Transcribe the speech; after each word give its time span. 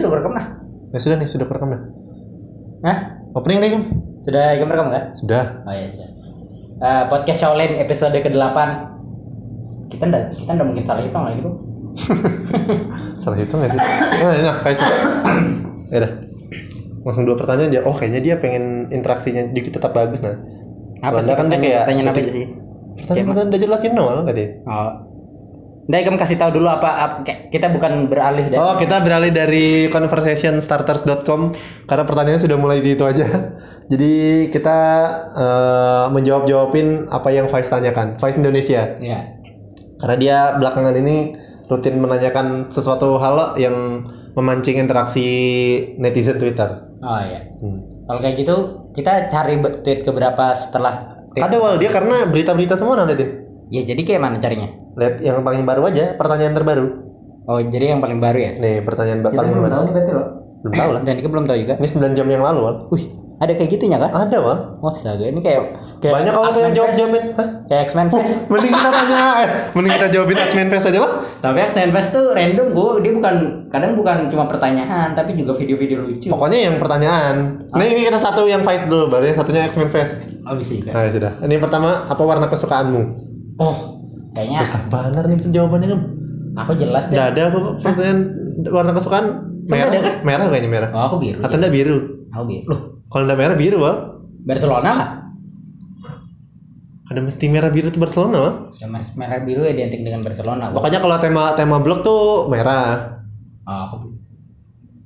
sudah 0.00 0.10
merekam 0.16 0.32
nah. 0.32 0.46
Ya 0.90 0.98
sudah 0.98 1.16
nih, 1.20 1.28
sudah 1.30 1.46
kerekam 1.46 1.70
dah. 1.70 1.82
Hah? 2.82 2.98
Opening 3.38 3.58
deh, 3.62 3.70
Kim. 3.76 3.82
Sudah 4.24 4.58
Ika 4.58 4.64
merekam 4.66 4.88
nggak? 4.90 5.04
Sudah. 5.14 5.62
Oh 5.68 5.72
iya 5.72 5.86
sudah. 5.94 6.08
Eh, 6.80 7.02
podcast 7.12 7.38
Shaolin 7.44 7.76
episode 7.76 8.16
ke-8 8.16 8.58
kita 9.92 10.08
ndak 10.08 10.32
kita 10.32 10.50
ndak 10.56 10.64
mungkin 10.64 10.84
salah 10.88 11.04
hitung 11.04 11.28
lagi 11.28 11.44
bro 11.44 11.52
Salah 13.22 13.36
hitung 13.36 13.60
nggak 13.60 13.70
sih? 13.76 13.80
Nah, 13.80 14.32
nah, 14.40 14.56
kayak 14.64 14.78
Ya 15.92 15.96
udah. 16.00 16.12
Langsung 17.04 17.24
dua 17.28 17.36
pertanyaan 17.36 17.68
dia. 17.68 17.82
Oh, 17.84 17.92
kayaknya 17.92 18.20
dia 18.24 18.34
pengen 18.40 18.88
interaksinya 18.88 19.52
dikit 19.52 19.76
tetap 19.76 19.92
bagus 19.92 20.24
nah. 20.24 20.36
apa 21.00 21.24
sih 21.24 21.32
kan 21.32 21.48
kayak 21.48 21.88
pertanyaan 21.88 22.12
apa 22.12 22.20
sih 22.24 22.46
Pertanyaan 23.00 23.48
udah 23.48 23.60
jelasin 23.60 23.92
nol 23.96 24.20
tadi. 24.28 24.44
oh 24.68 25.09
Nggak, 25.90 26.06
kamu 26.06 26.18
kasih 26.22 26.38
tahu 26.38 26.50
dulu 26.54 26.70
apa, 26.70 26.90
apa 27.02 27.14
kita 27.50 27.66
bukan 27.74 28.06
beralih 28.06 28.46
dari 28.46 28.62
Oh, 28.62 28.78
kita 28.78 29.02
beralih 29.02 29.34
dari 29.34 29.90
conversationstarters.com 29.90 31.50
karena 31.90 32.04
pertanyaannya 32.06 32.38
sudah 32.38 32.54
mulai 32.54 32.78
di 32.78 32.94
itu 32.94 33.02
aja. 33.02 33.26
Jadi 33.90 34.46
kita 34.54 34.78
eh, 35.34 36.04
menjawab-jawabin 36.14 37.10
apa 37.10 37.28
yang 37.34 37.50
Faiz 37.50 37.66
tanyakan. 37.66 38.22
Faiz 38.22 38.38
Indonesia. 38.38 38.94
ya 39.02 39.34
Karena 39.98 40.16
dia 40.16 40.38
belakangan 40.56 40.94
ini 40.94 41.34
rutin 41.66 41.98
menanyakan 41.98 42.70
sesuatu 42.70 43.18
hal 43.18 43.58
yang 43.58 44.06
memancing 44.38 44.78
interaksi 44.78 45.26
netizen 45.98 46.38
Twitter. 46.38 46.86
oh 47.00 47.18
iya 47.18 47.50
Hmm. 47.58 47.80
kalau 48.04 48.20
kayak 48.20 48.36
gitu 48.38 48.56
kita 48.92 49.26
cari 49.26 49.58
tweet 49.82 50.06
keberapa 50.06 50.54
setelah. 50.54 51.18
Ada 51.34 51.56
wal 51.58 51.78
dia 51.82 51.90
karena 51.90 52.26
berita-berita 52.30 52.78
semua 52.78 52.94
nah 52.94 53.06
liatin. 53.06 53.42
ya 53.70 53.82
jadi 53.82 54.02
kayak 54.02 54.20
mana 54.20 54.36
carinya 54.38 54.66
Lihat 55.00 55.14
yang 55.18 55.40
paling 55.40 55.64
baru 55.64 55.82
aja, 55.84 56.12
pertanyaan 56.14 56.52
terbaru. 56.52 56.86
oh 57.42 57.58
jadi 57.58 57.90
yang 57.90 58.00
paling 58.00 58.20
baru 58.20 58.36
ya 58.38 58.50
Nih, 58.54 58.78
pertanyaan 58.80 59.20
ba- 59.20 59.32
paling 59.32 59.56
baru. 59.56 59.80
nih 59.80 59.90
berarti 59.90 60.12
lo 60.12 60.24
Belum 60.60 60.72
tahu 60.74 60.90
lah. 60.92 61.00
dan 61.00 61.14
kita 61.16 61.26
belum 61.26 61.44
tahu 61.44 61.56
juga 61.58 61.74
Ini 61.74 61.88
9 61.88 62.12
jam 62.14 62.26
yang 62.28 62.42
lalu, 62.42 62.60
Wal. 62.60 62.76
wih 62.90 63.04
ada 63.38 63.52
kayak 63.52 63.70
gitunya 63.70 63.96
kah 63.96 64.12
Ada, 64.12 64.36
Wal. 64.38 64.58
oh 64.76 64.88
astaga 64.88 65.24
ini 65.24 65.40
kayak, 65.40 65.62
kayak 65.98 66.12
Banyak 66.14 66.34
orang 66.34 66.52
yang 66.54 66.74
jawab 66.76 66.90
jawabin. 66.92 67.22
Hah? 67.32 67.48
kayak 67.64 67.82
X-Men 67.86 68.08
Fest 68.08 68.34
Mending 68.46 68.68
kita 68.70 68.90
tanya, 68.90 69.20
eh, 69.38 69.48
mending 69.72 69.92
kita 69.94 70.08
jawabin 70.10 70.36
X-Men 70.38 70.68
Fest 70.68 70.86
aja 70.86 70.98
lah. 71.00 71.12
tapi 71.40 71.58
X-Men 71.64 71.90
Fest 71.90 72.10
tuh 72.12 72.24
random 72.30 72.66
gua 72.70 73.00
dia 73.00 73.12
bukan 73.12 73.34
kadang 73.66 73.92
bukan 73.94 74.16
cuma 74.28 74.44
pertanyaan 74.46 75.08
tapi 75.10 75.32
juga 75.32 75.56
video-video 75.56 75.98
lucu 76.02 76.28
Pokoknya 76.28 76.58
yang 76.62 76.76
pertanyaan. 76.76 77.64
Nah 77.66 77.82
ini 77.82 78.04
kita 78.04 78.20
satu 78.20 78.44
yang 78.44 78.60
Vice 78.60 78.84
dulu, 78.84 79.08
baru 79.08 79.24
yang 79.24 79.38
satunya 79.38 79.64
X-Men 79.64 79.88
Fest. 79.88 80.20
oh 80.42 80.54
bisa 80.54 80.76
juga 80.76 80.92
Nah 80.92 81.02
ya 81.02 81.10
sudah. 81.10 81.32
Ini 81.40 81.56
pertama, 81.56 82.04
apa 82.04 82.20
warna 82.20 82.46
kesukaanmu? 82.46 83.02
oh 83.56 83.76
kayaknya 84.32 84.58
Susah 84.60 84.80
banget 84.86 85.24
nih 85.24 85.38
jawabannya 85.48 85.88
kan. 85.88 86.00
aku 86.56 86.72
jelas 86.76 87.04
deh 87.06 87.14
Nggak 87.14 87.28
ada 87.28 87.42
apa 87.46 87.58
pertanyaan 87.76 88.18
warna 88.66 88.92
kesukaan 88.92 89.26
merah. 89.64 89.86
ada 89.86 89.98
kan? 89.98 90.14
Merah 90.22 90.44
kayaknya 90.46 90.70
merah. 90.70 90.88
oh 90.90 91.02
aku 91.04 91.16
biru 91.18 91.38
Atau 91.40 91.56
enggak 91.56 91.72
biru? 91.72 91.96
aku 92.28 92.44
biru 92.46 92.64
Loh, 92.66 92.80
kalau 93.06 93.24
enggak 93.24 93.38
merah 93.38 93.56
biru, 93.56 93.76
Wal. 93.78 93.96
Barcelona 94.40 94.90
lah 94.92 95.08
Ada 97.06 97.20
mesti 97.20 97.44
merah 97.46 97.68
biru 97.68 97.86
itu 97.88 97.98
Barcelona, 97.98 98.36
Wal. 98.38 98.54
ya 98.76 98.86
mer- 98.86 99.14
merah 99.14 99.38
biru 99.40 99.62
ya 99.62 99.72
identik 99.72 100.00
dengan 100.00 100.22
Barcelona. 100.22 100.70
Pokoknya 100.70 100.98
kalau 100.98 101.18
tema 101.18 101.52
tema 101.52 101.76
blog 101.78 102.00
tuh 102.00 102.46
merah. 102.46 103.18
oh, 103.62 103.80
aku 103.84 103.94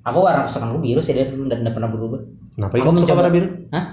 aku 0.02 0.18
warna 0.18 0.44
kesukaan 0.44 0.68
aku 0.70 0.80
biru 0.80 1.00
sih 1.00 1.12
dari 1.12 1.28
dulu 1.28 1.48
tidak 1.48 1.72
pernah 1.72 1.88
berubah 1.88 2.20
Kenapa 2.54 2.76
Aku 2.76 2.84
suka 2.92 2.92
mencoba- 2.94 3.18
warna 3.18 3.32
biru? 3.32 3.48
Hah? 3.70 3.84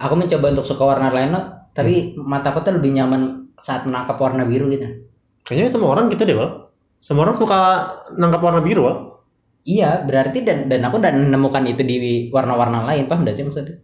Aku 0.00 0.14
mencoba 0.14 0.46
untuk 0.48 0.64
suka 0.64 0.82
warna 0.86 1.10
lain 1.10 1.30
loh, 1.30 1.44
tapi 1.70 1.92
mataku 2.16 2.62
tuh 2.62 2.72
lebih 2.72 2.94
nyaman 2.94 3.49
saat 3.60 3.84
menangkap 3.84 4.16
warna 4.16 4.48
biru 4.48 4.72
gitu. 4.72 5.06
Kayaknya 5.44 5.70
semua 5.72 5.94
orang 5.96 6.08
gitu 6.12 6.24
deh, 6.24 6.36
Wal. 6.36 6.68
Semua 7.00 7.28
orang 7.28 7.36
suka 7.36 7.58
nangkap 8.16 8.40
warna 8.44 8.60
biru, 8.60 8.84
Wal. 8.84 8.96
Iya, 9.64 10.04
berarti 10.08 10.40
dan 10.40 10.72
dan 10.72 10.80
aku 10.88 10.96
dan 11.04 11.28
menemukan 11.28 11.64
itu 11.68 11.84
di 11.84 11.96
warna-warna 12.32 12.84
lain, 12.88 13.04
paham 13.06 13.28
gak 13.28 13.36
sih 13.36 13.44
maksudnya? 13.44 13.76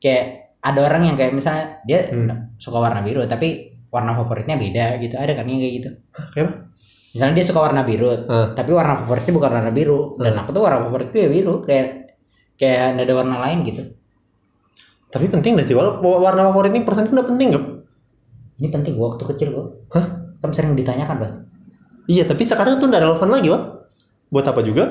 Kayak 0.00 0.56
ada 0.64 0.80
orang 0.88 1.02
yang 1.12 1.16
kayak 1.20 1.36
misalnya 1.36 1.84
dia 1.84 2.08
Hmm. 2.08 2.56
suka 2.56 2.80
warna 2.80 3.04
biru, 3.04 3.22
tapi 3.28 3.76
warna 3.92 4.16
favoritnya 4.16 4.56
beda 4.56 4.96
gitu. 5.04 5.14
Ada 5.20 5.36
kan 5.36 5.44
yang 5.44 5.60
kayak 5.60 5.74
gitu. 5.80 5.90
Kayak? 6.32 6.72
Misalnya 7.12 7.34
dia 7.40 7.46
suka 7.46 7.60
warna 7.60 7.82
biru, 7.84 8.08
Ah. 8.28 8.52
tapi 8.56 8.70
warna 8.72 9.04
favoritnya 9.04 9.32
bukan 9.36 9.50
warna 9.52 9.72
biru. 9.72 10.16
Dan 10.16 10.32
aku 10.36 10.50
tuh 10.52 10.62
warna 10.64 10.80
favoritku 10.88 11.16
ya 11.20 11.28
biru, 11.28 11.60
kayak 11.64 12.16
kayak 12.58 13.00
ada 13.00 13.12
warna 13.14 13.36
lain 13.48 13.64
gitu. 13.68 13.84
Tapi 15.08 15.24
penting 15.32 15.56
gak 15.56 15.68
sih? 15.68 15.76
Warna 15.76 16.42
favorit 16.52 16.72
ini 16.72 16.84
perasaan 16.84 17.12
udah 17.12 17.26
penting 17.28 17.48
gak? 17.56 17.64
Ini 18.58 18.68
penting 18.68 18.92
gua 18.92 19.14
waktu 19.14 19.24
kecil 19.26 19.48
gua. 19.50 19.66
Hah? 19.90 20.06
Kamu 20.38 20.52
sering 20.52 20.74
ditanyakan 20.74 21.16
pasti. 21.18 21.38
Iya, 22.08 22.24
tapi 22.24 22.42
sekarang 22.42 22.76
tuh 22.76 22.88
udah 22.88 23.00
relevan 23.00 23.28
lagi, 23.28 23.48
Wal. 23.48 23.62
Buat 24.28 24.46
apa 24.46 24.60
juga? 24.60 24.84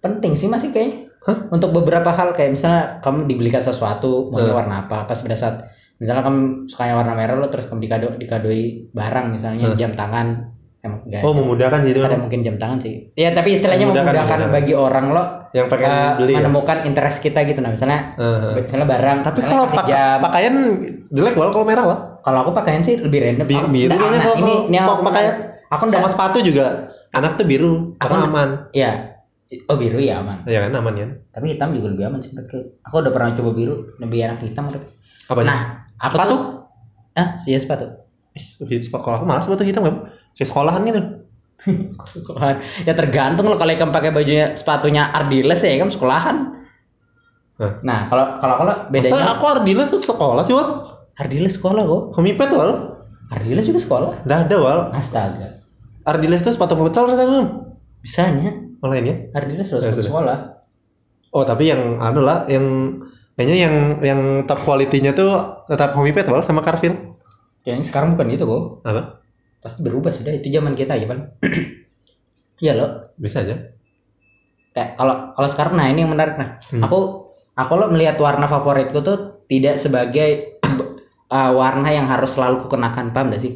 penting 0.00 0.36
sih 0.36 0.46
masih 0.46 0.68
kayaknya 0.68 1.08
Hah? 1.24 1.48
untuk 1.48 1.72
beberapa 1.72 2.12
hal 2.12 2.36
kayak 2.36 2.52
misalnya 2.52 3.00
kamu 3.00 3.24
dibelikan 3.24 3.64
sesuatu 3.64 4.28
maunya 4.28 4.52
Hmm. 4.52 4.58
warna 4.58 4.74
apa 4.84 5.08
pas 5.08 5.16
pada 5.16 5.32
saat 5.32 5.64
misalnya 5.96 6.20
kamu 6.22 6.40
sukanya 6.68 6.94
warna 6.94 7.14
merah 7.14 7.32
lo 7.34 7.48
terus 7.48 7.64
kamu 7.64 7.80
dikado 7.80 8.12
dikadoi 8.14 8.92
barang 8.92 9.32
misalnya 9.32 9.64
Hmm. 9.64 9.72
jam 9.74 9.96
tangan 9.96 10.44
emang 10.78 11.00
enggak 11.02 11.24
Oh, 11.24 11.32
memudahkan 11.32 11.80
gitu. 11.82 12.04
ada 12.04 12.20
mungkin 12.20 12.44
jam 12.44 12.60
tangan 12.60 12.76
sih 12.78 13.08
ya 13.14 13.32
tapi 13.32 13.56
istilahnya 13.56 13.88
Memudahkan, 13.88 14.12
memudahkan, 14.12 14.38
memudahkan. 14.42 14.56
bagi 14.60 14.74
orang 14.76 15.06
lo 15.08 15.24
Yang 15.54 15.66
pengen 15.72 15.88
eh, 15.88 16.12
beli 16.14 16.28
ya. 16.28 16.38
menemukan 16.44 16.78
interest 16.84 17.18
kita 17.22 17.40
gitu 17.42 17.58
nah 17.58 17.70
misalnya 17.70 18.00
Heeh. 18.14 18.52
misalnya 18.60 18.84
barang 18.86 19.18
Tapi 19.22 19.36
misalnya 19.40 19.56
kalau 19.56 19.64
pak- 19.72 19.88
jam 19.88 20.16
pakaian 20.20 20.54
jelek, 21.08 21.32
Wal, 21.32 21.48
kalau 21.48 21.64
merah, 21.64 21.84
Wal. 21.86 21.98
Kalau 22.24 22.38
aku 22.40 22.50
pakaian 22.50 22.80
sih 22.80 22.96
lebih 22.96 23.20
random 23.20 23.46
Bi- 23.46 23.54
Aku- 23.54 23.68
biru 23.68 23.90
nah, 23.90 23.98
kayaknya 24.00 24.16
nah, 24.16 24.24
kalau 24.24 24.36
ini 24.40 24.54
ini 24.66 24.76
aku 24.80 25.02
pakaian 25.04 25.34
aku 25.68 25.82
sama 25.86 26.08
sepatu 26.08 26.38
juga. 26.40 26.88
Anak 27.12 27.36
tuh 27.36 27.46
biru, 27.46 27.94
Aku- 28.00 28.10
aman. 28.10 28.66
ya 28.72 29.14
oh 29.70 29.76
biru 29.78 30.02
ya 30.02 30.18
aman 30.18 30.42
Ya 30.50 30.66
kan, 30.66 30.74
aman 30.74 30.94
kan? 30.96 31.10
tapi 31.30 31.54
hitam 31.54 31.70
juga 31.70 31.94
lebih 31.94 32.10
aman 32.10 32.18
sih 32.18 32.34
menurutku 32.34 32.58
aku 32.82 32.94
udah 32.98 33.12
pernah 33.14 33.30
coba 33.30 33.50
biru 33.54 33.74
lebih 34.00 34.18
enak 34.24 34.42
hitam 34.42 34.66
menurutku 34.66 34.90
Apa? 35.24 35.40
Nah, 35.46 35.58
aku 35.94 36.14
Sepatu? 36.18 36.32
tuh 36.34 36.40
ah, 37.14 37.28
iya 37.40 37.56
sepatu. 37.56 37.86
Kalau 38.90 39.14
aku 39.14 39.24
malas 39.24 39.46
sepatu 39.46 39.62
hitam 39.62 39.86
kan? 39.86 40.10
Kayak 40.34 40.48
sekolahan 40.50 40.82
gitu. 40.82 41.00
Sekolahan. 42.10 42.56
Ya 42.82 42.92
tergantung 42.92 43.46
loh 43.46 43.54
kalau 43.54 43.70
kamu 43.70 43.94
pakai 43.94 44.10
bajunya 44.10 44.58
sepatunya 44.58 45.06
Ardiles 45.06 45.62
ya 45.62 45.78
kamu 45.78 45.94
sekolahan. 45.94 46.36
Nah, 47.86 48.10
kalau 48.10 48.42
kalau 48.42 48.54
kalau 48.58 48.74
Masa 48.74 48.90
bedanya 48.90 49.38
aku 49.38 49.44
Ardiles 49.46 49.94
sekolah 49.94 50.42
sih, 50.42 50.50
Wal? 50.50 50.66
Ardiles 51.14 51.54
sekolah 51.54 51.82
kok. 51.84 52.02
Komipet, 52.12 52.50
Wal. 52.50 52.72
Ardiles 53.30 53.64
juga 53.64 53.80
sekolah. 53.80 54.10
Nggak 54.26 54.40
ada, 54.48 54.56
Wal. 54.58 54.80
Astaga. 54.92 55.48
Ardiles 56.04 56.42
tuh 56.42 56.52
sepatu 56.52 56.74
futsal 56.74 57.08
rasanya. 57.08 57.64
Bisanya 58.02 58.52
Oh, 58.84 58.92
lainnya? 58.92 59.32
Ardiles 59.32 59.72
Ya, 59.72 59.80
harus 59.80 59.96
sudah. 59.96 60.04
sekolah. 60.04 60.38
Oh, 61.32 61.40
tapi 61.42 61.72
yang 61.72 61.96
anu 61.98 62.20
lah, 62.20 62.44
yang 62.46 63.00
kayaknya 63.32 63.56
yang 63.64 63.74
yang 64.04 64.20
top 64.44 64.60
quality-nya 64.60 65.16
tuh 65.16 65.32
tetap 65.64 65.96
Homipet, 65.96 66.28
Wal, 66.28 66.44
sama 66.44 66.60
Carville. 66.60 67.16
Kayaknya 67.64 67.84
sekarang 67.88 68.08
bukan 68.12 68.28
itu 68.28 68.44
kok. 68.44 68.84
Apa? 68.84 69.24
Pasti 69.64 69.80
berubah 69.80 70.12
sudah. 70.12 70.36
Itu 70.36 70.52
zaman 70.52 70.76
kita 70.76 70.94
aja, 70.94 71.06
Pan. 71.08 71.20
Iya 72.54 72.72
loh. 72.78 72.90
Bisa 73.16 73.42
aja. 73.42 73.56
Kayak 74.70 74.94
kalau 74.94 75.34
kalau 75.34 75.48
sekarang 75.48 75.74
nah 75.74 75.90
ini 75.90 76.06
yang 76.06 76.12
menarik 76.12 76.38
nah. 76.38 76.62
Hmm. 76.70 76.82
Aku 76.86 76.98
aku 77.50 77.72
lo 77.74 77.90
melihat 77.90 78.14
warna 78.18 78.46
favoritku 78.46 79.02
tuh 79.02 79.42
tidak 79.46 79.74
sebagai 79.76 80.53
uh, 81.30 81.50
warna 81.54 81.88
yang 81.92 82.06
harus 82.10 82.30
selalu 82.36 82.56
kukenakan, 82.64 83.12
paham 83.14 83.32
gak 83.34 83.42
sih? 83.44 83.52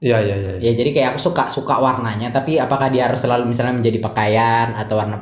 Iya, 0.00 0.16
iya, 0.24 0.34
iya. 0.40 0.52
Ya 0.64 0.72
jadi 0.80 0.90
kayak 0.96 1.08
aku 1.16 1.20
suka 1.28 1.52
suka 1.52 1.76
warnanya, 1.76 2.32
tapi 2.32 2.56
apakah 2.56 2.88
dia 2.88 3.04
harus 3.08 3.20
selalu 3.20 3.52
misalnya 3.52 3.76
menjadi 3.76 3.98
pakaian 4.00 4.72
atau 4.72 4.96
warna 4.96 5.16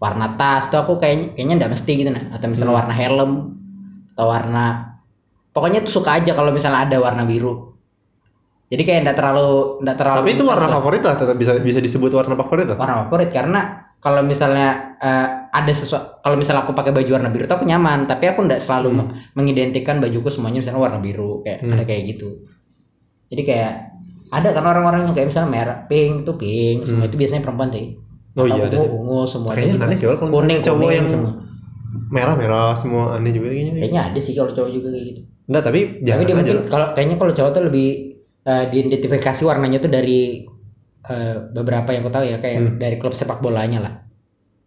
warna 0.00 0.26
tas 0.40 0.66
tuh 0.72 0.80
aku 0.82 0.96
kayaknya 0.98 1.36
kayaknya 1.36 1.54
nggak 1.60 1.72
mesti 1.76 1.92
gitu 2.00 2.10
nah. 2.10 2.24
Atau 2.32 2.48
misalnya 2.48 2.72
Hmm. 2.74 2.80
warna 2.80 2.94
helm 2.96 3.30
atau 4.16 4.26
warna 4.28 4.64
pokoknya 5.52 5.84
tuh 5.84 5.92
suka 6.00 6.10
aja 6.20 6.32
kalau 6.32 6.48
misalnya 6.52 6.80
ada 6.88 6.96
warna 6.96 7.28
biru. 7.28 7.76
Jadi 8.72 8.82
kayak 8.88 9.00
enggak 9.04 9.16
terlalu 9.20 9.48
enggak 9.84 9.96
terlalu 10.00 10.16
Tapi 10.24 10.30
itu 10.32 10.44
warna 10.48 10.66
favorit 10.72 11.02
lah, 11.04 11.14
tetap 11.20 11.36
bisa 11.36 11.52
bisa 11.60 11.78
disebut 11.84 12.10
warna 12.16 12.34
favorit 12.40 12.66
lah. 12.72 12.76
warna 12.80 12.96
favorit 13.04 13.28
karena 13.28 13.60
kalau 14.02 14.20
misalnya 14.20 14.98
eh, 14.98 15.28
ada 15.48 15.70
sesuatu 15.70 16.18
kalau 16.20 16.34
misalnya 16.34 16.66
aku 16.66 16.74
pakai 16.74 16.90
baju 16.90 17.10
warna 17.14 17.30
biru 17.30 17.46
tuh 17.46 17.56
aku 17.56 17.66
nyaman, 17.66 18.10
tapi 18.10 18.26
aku 18.26 18.42
enggak 18.42 18.58
selalu 18.58 18.88
Hmm. 18.90 18.98
me- 18.98 19.10
mengidentikan 19.38 20.02
bajuku 20.02 20.26
semuanya 20.26 20.58
misalnya 20.58 20.82
warna 20.82 20.98
biru 20.98 21.40
kayak 21.46 21.62
Hmm. 21.62 21.72
ada 21.72 21.84
kayak 21.86 22.02
gitu. 22.18 22.28
Jadi 23.30 23.42
kayak 23.46 23.72
ada 24.32 24.48
kan 24.50 24.64
orang-orang 24.64 25.06
yang 25.06 25.14
kayak 25.14 25.28
misalnya 25.30 25.50
merah, 25.52 25.78
pink 25.86 26.26
itu 26.26 26.32
pink, 26.34 26.78
semua 26.82 27.04
Hmm. 27.04 27.08
itu 27.08 27.16
biasanya 27.16 27.42
perempuan 27.46 27.70
sih. 27.70 27.86
Oh 28.32 28.48
iya, 28.48 28.64
ada. 28.64 28.76
ungu, 28.80 29.22
tuh. 29.22 29.26
semua 29.28 29.50
Kayaknya 29.52 29.76
kayak 29.76 29.86
aneh 29.86 29.96
sih, 30.00 30.06
kalau 30.08 30.18
kuning, 30.32 30.58
cowok 30.64 30.78
kuning 30.80 30.98
yang 30.98 31.08
semua. 31.08 31.32
Merah-merah 32.12 32.72
semua 32.76 33.02
aneh 33.16 33.32
juga 33.32 33.48
kayaknya. 33.52 33.72
Kayaknya 33.76 34.00
ada 34.08 34.18
sih 34.20 34.32
kalau 34.32 34.52
cowok 34.56 34.70
juga 34.72 34.88
kayak 34.92 35.04
gitu. 35.12 35.20
Enggak, 35.52 35.62
tapi 35.68 35.80
Tapi 35.84 36.04
jangan 36.08 36.24
dia 36.24 36.34
aja 36.40 36.52
kalau 36.66 36.86
kayaknya 36.96 37.16
kalau 37.20 37.32
cowok 37.36 37.50
tuh 37.52 37.62
lebih 37.68 37.88
eh, 38.42 38.64
diidentifikasi 38.72 39.42
warnanya 39.46 39.78
tuh 39.78 39.90
dari 39.92 40.42
eh, 41.04 41.34
beberapa 41.50 41.88
yang 41.88 42.02
aku 42.02 42.10
tahu 42.10 42.24
ya 42.24 42.36
kayak 42.38 42.56
Hmm. 42.58 42.74
dari 42.76 42.96
klub 42.96 43.10
sepak 43.10 43.38
bolanya 43.38 43.78
lah. 43.80 43.92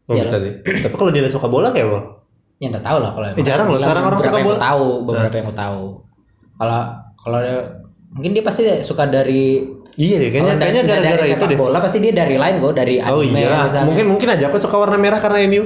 Oh, 0.05 0.13
Iya 0.13 0.23
bisa 0.23 0.37
sih. 0.37 0.53
tapi 0.83 0.93
kalau 0.93 1.09
dia 1.09 1.25
suka 1.25 1.47
bola 1.47 1.69
kayak 1.69 1.87
Wal. 1.87 2.03
Ya 2.55 2.67
nggak 2.69 2.83
tahu 2.83 2.97
lah 2.99 3.11
kalau 3.11 3.25
Eh, 3.29 3.41
jarang 3.41 3.67
loh, 3.67 3.77
sekarang 3.77 4.03
orang 4.05 4.19
suka 4.19 4.37
bola. 4.39 4.57
tahu, 4.57 4.87
beberapa 5.03 5.33
yang 5.33 5.45
aku 5.45 5.55
tahu. 5.55 5.81
Kalau 6.55 6.79
kalau 7.17 7.39
dia- 7.41 7.67
mungkin 8.09 8.31
dia 8.31 8.43
pasti 8.43 8.63
suka 8.81 9.05
dari 9.05 9.59
Iya 9.93 10.19
deh, 10.19 10.27
kayaknya 10.29 10.53
kayaknya 10.57 10.81
gara-gara 10.83 11.23
itu 11.25 11.45
deh. 11.45 11.57
bola 11.57 11.79
pasti 11.79 11.97
dia 11.99 12.11
dari 12.11 12.35
lain 12.35 12.59
kok 12.59 12.73
dari 12.73 12.99
Oh 12.99 13.19
anime 13.19 13.31
iya 13.37 13.47
lah. 13.49 13.63
misalnya. 13.65 13.87
Mungkin 13.87 14.05
mungkin 14.09 14.27
aja 14.29 14.45
aku 14.45 14.57
suka 14.57 14.75
warna 14.77 14.95
merah 14.95 15.19
karena 15.19 15.39
MU. 15.45 15.63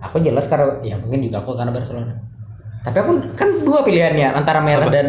aku 0.00 0.16
jelas 0.18 0.48
karena 0.48 0.80
ya 0.80 0.96
mungkin 0.96 1.20
juga 1.20 1.38
aku 1.38 1.52
karena 1.52 1.70
Barcelona 1.70 2.16
tapi 2.80 2.96
aku 2.96 3.10
kan 3.36 3.60
dua 3.60 3.84
pilihannya 3.84 4.32
antara 4.32 4.58
merah 4.58 4.88
Apa? 4.88 4.94
dan 4.94 5.06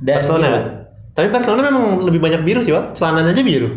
dan 0.00 0.16
Barcelona. 0.16 0.40
biru. 0.40 0.54
kan? 0.56 0.64
Tapi 1.12 1.26
Barcelona 1.28 1.60
memang 1.62 1.84
lebih 2.00 2.18
banyak 2.18 2.40
biru 2.40 2.60
sih, 2.60 2.72
Wak. 2.72 2.96
Celananya 2.96 3.30
aja 3.30 3.42
biru. 3.42 3.68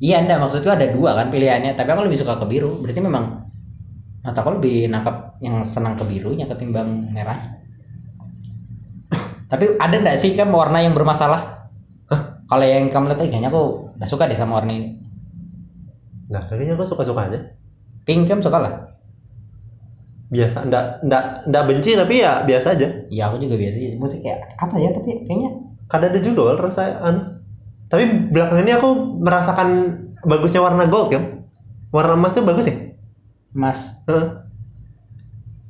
Iya 0.00 0.20
enggak 0.22 0.38
maksudku 0.42 0.68
ada 0.68 0.86
dua 0.92 1.16
kan 1.18 1.28
pilihannya 1.32 1.72
tapi 1.78 1.88
aku 1.92 2.02
lebih 2.06 2.18
suka 2.20 2.36
ke 2.40 2.46
biru 2.48 2.80
berarti 2.82 3.00
memang 3.00 3.24
mata 4.24 4.38
aku 4.42 4.50
lebih 4.60 4.90
nangkap 4.92 5.38
yang 5.40 5.62
senang 5.64 5.94
ke 5.96 6.04
birunya 6.04 6.44
ketimbang 6.50 7.12
merah 7.14 7.38
tapi 9.46 9.78
ada 9.78 9.94
enggak 10.02 10.18
sih 10.18 10.34
kan 10.34 10.50
warna 10.50 10.82
yang 10.82 10.94
bermasalah 10.96 11.70
Hah? 12.10 12.20
kalau 12.50 12.66
yang 12.66 12.90
kamu 12.90 13.14
lihat 13.14 13.20
eh, 13.22 13.28
kayaknya 13.30 13.50
aku 13.52 13.62
nggak 13.98 14.10
suka 14.10 14.26
deh 14.30 14.38
sama 14.38 14.58
warna 14.62 14.72
ini 14.74 14.88
Nah, 16.26 16.42
kayaknya 16.42 16.74
aku 16.74 16.82
suka-suka 16.82 17.30
aja. 17.30 17.38
pink 18.02 18.26
kamu 18.26 18.42
suka 18.42 18.58
lah 18.58 18.72
Biasa, 20.26 20.66
ndak 20.66 21.06
ndak 21.06 21.46
ndak 21.46 21.62
benci 21.70 21.94
tapi 21.94 22.18
ya 22.18 22.42
biasa 22.42 22.74
aja. 22.74 22.88
iya 23.06 23.30
aku 23.30 23.38
juga 23.38 23.54
biasa 23.62 23.76
sih 23.78 23.94
maksudnya 23.94 24.22
kayak 24.26 24.40
apa 24.58 24.74
ya 24.82 24.90
tapi 24.90 25.10
kayaknya 25.22 25.50
Kadang 25.86 26.10
ada 26.10 26.42
Wal, 26.42 26.58
rasa 26.58 26.82
anu. 26.98 27.35
Tapi 27.86 28.02
belakangan 28.30 28.62
ini 28.62 28.72
aku 28.74 28.88
merasakan 29.20 29.68
bagusnya 30.22 30.58
warna 30.58 30.86
gold 30.86 31.08
kan. 31.08 31.46
Warna 31.90 32.18
emas 32.18 32.34
tuh 32.34 32.42
bagus 32.42 32.66
ya. 32.66 32.74
emas. 33.52 34.02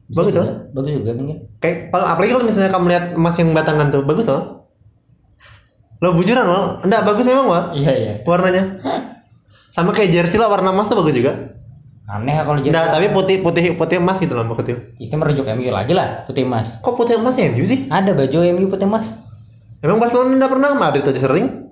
Bisa 0.07 0.23
Bagus, 0.23 0.33
juga. 0.33 0.71
bagus 0.71 0.93
juga 0.97 1.13
mungkin 1.19 1.37
Kayak 1.59 1.91
kalau 1.91 2.07
apalagi 2.07 2.31
kalau 2.31 2.45
misalnya 2.47 2.71
kamu 2.71 2.87
lihat 2.89 3.05
emas 3.15 3.35
yang 3.37 3.51
batangan 3.51 3.87
tuh 3.91 4.03
bagus 4.03 4.25
tuh. 4.25 4.43
Lo 5.99 6.13
bujuran 6.13 6.45
Wal, 6.45 6.65
enggak 6.85 7.03
bagus 7.03 7.25
memang 7.25 7.47
Wal 7.47 7.65
iya 7.75 7.91
iya 7.91 8.13
warnanya. 8.23 8.79
Sama 9.69 9.91
kayak 9.91 10.15
jersey 10.15 10.39
lah 10.39 10.47
warna 10.47 10.71
emas 10.71 10.87
tuh 10.87 10.97
bagus 10.97 11.15
juga. 11.15 11.59
aneh 12.07 12.39
kalau 12.39 12.63
jadi 12.63 12.71
Enggak, 12.71 12.87
tapi 12.95 13.07
putih 13.11 13.37
putih 13.43 13.65
putih 13.75 13.99
emas 13.99 14.23
gitu 14.23 14.31
loh 14.31 14.47
maksudnya. 14.47 14.79
itu 14.95 15.11
merujuk 15.19 15.43
MU 15.51 15.75
lagi 15.75 15.91
lah 15.91 16.23
putih 16.23 16.47
emas 16.47 16.79
Kok 16.79 16.95
putih 16.95 17.19
emas 17.19 17.35
ya 17.35 17.51
MU 17.51 17.67
sih? 17.67 17.91
ada 17.91 18.15
baju 18.15 18.37
MU 18.55 18.71
putih 18.71 18.87
emas 18.87 19.19
Emang 19.83 19.99
Barcelona 19.99 20.39
enggak 20.39 20.55
pernah 20.55 20.71
Madrid 20.79 21.03
aja 21.03 21.19
sering? 21.19 21.66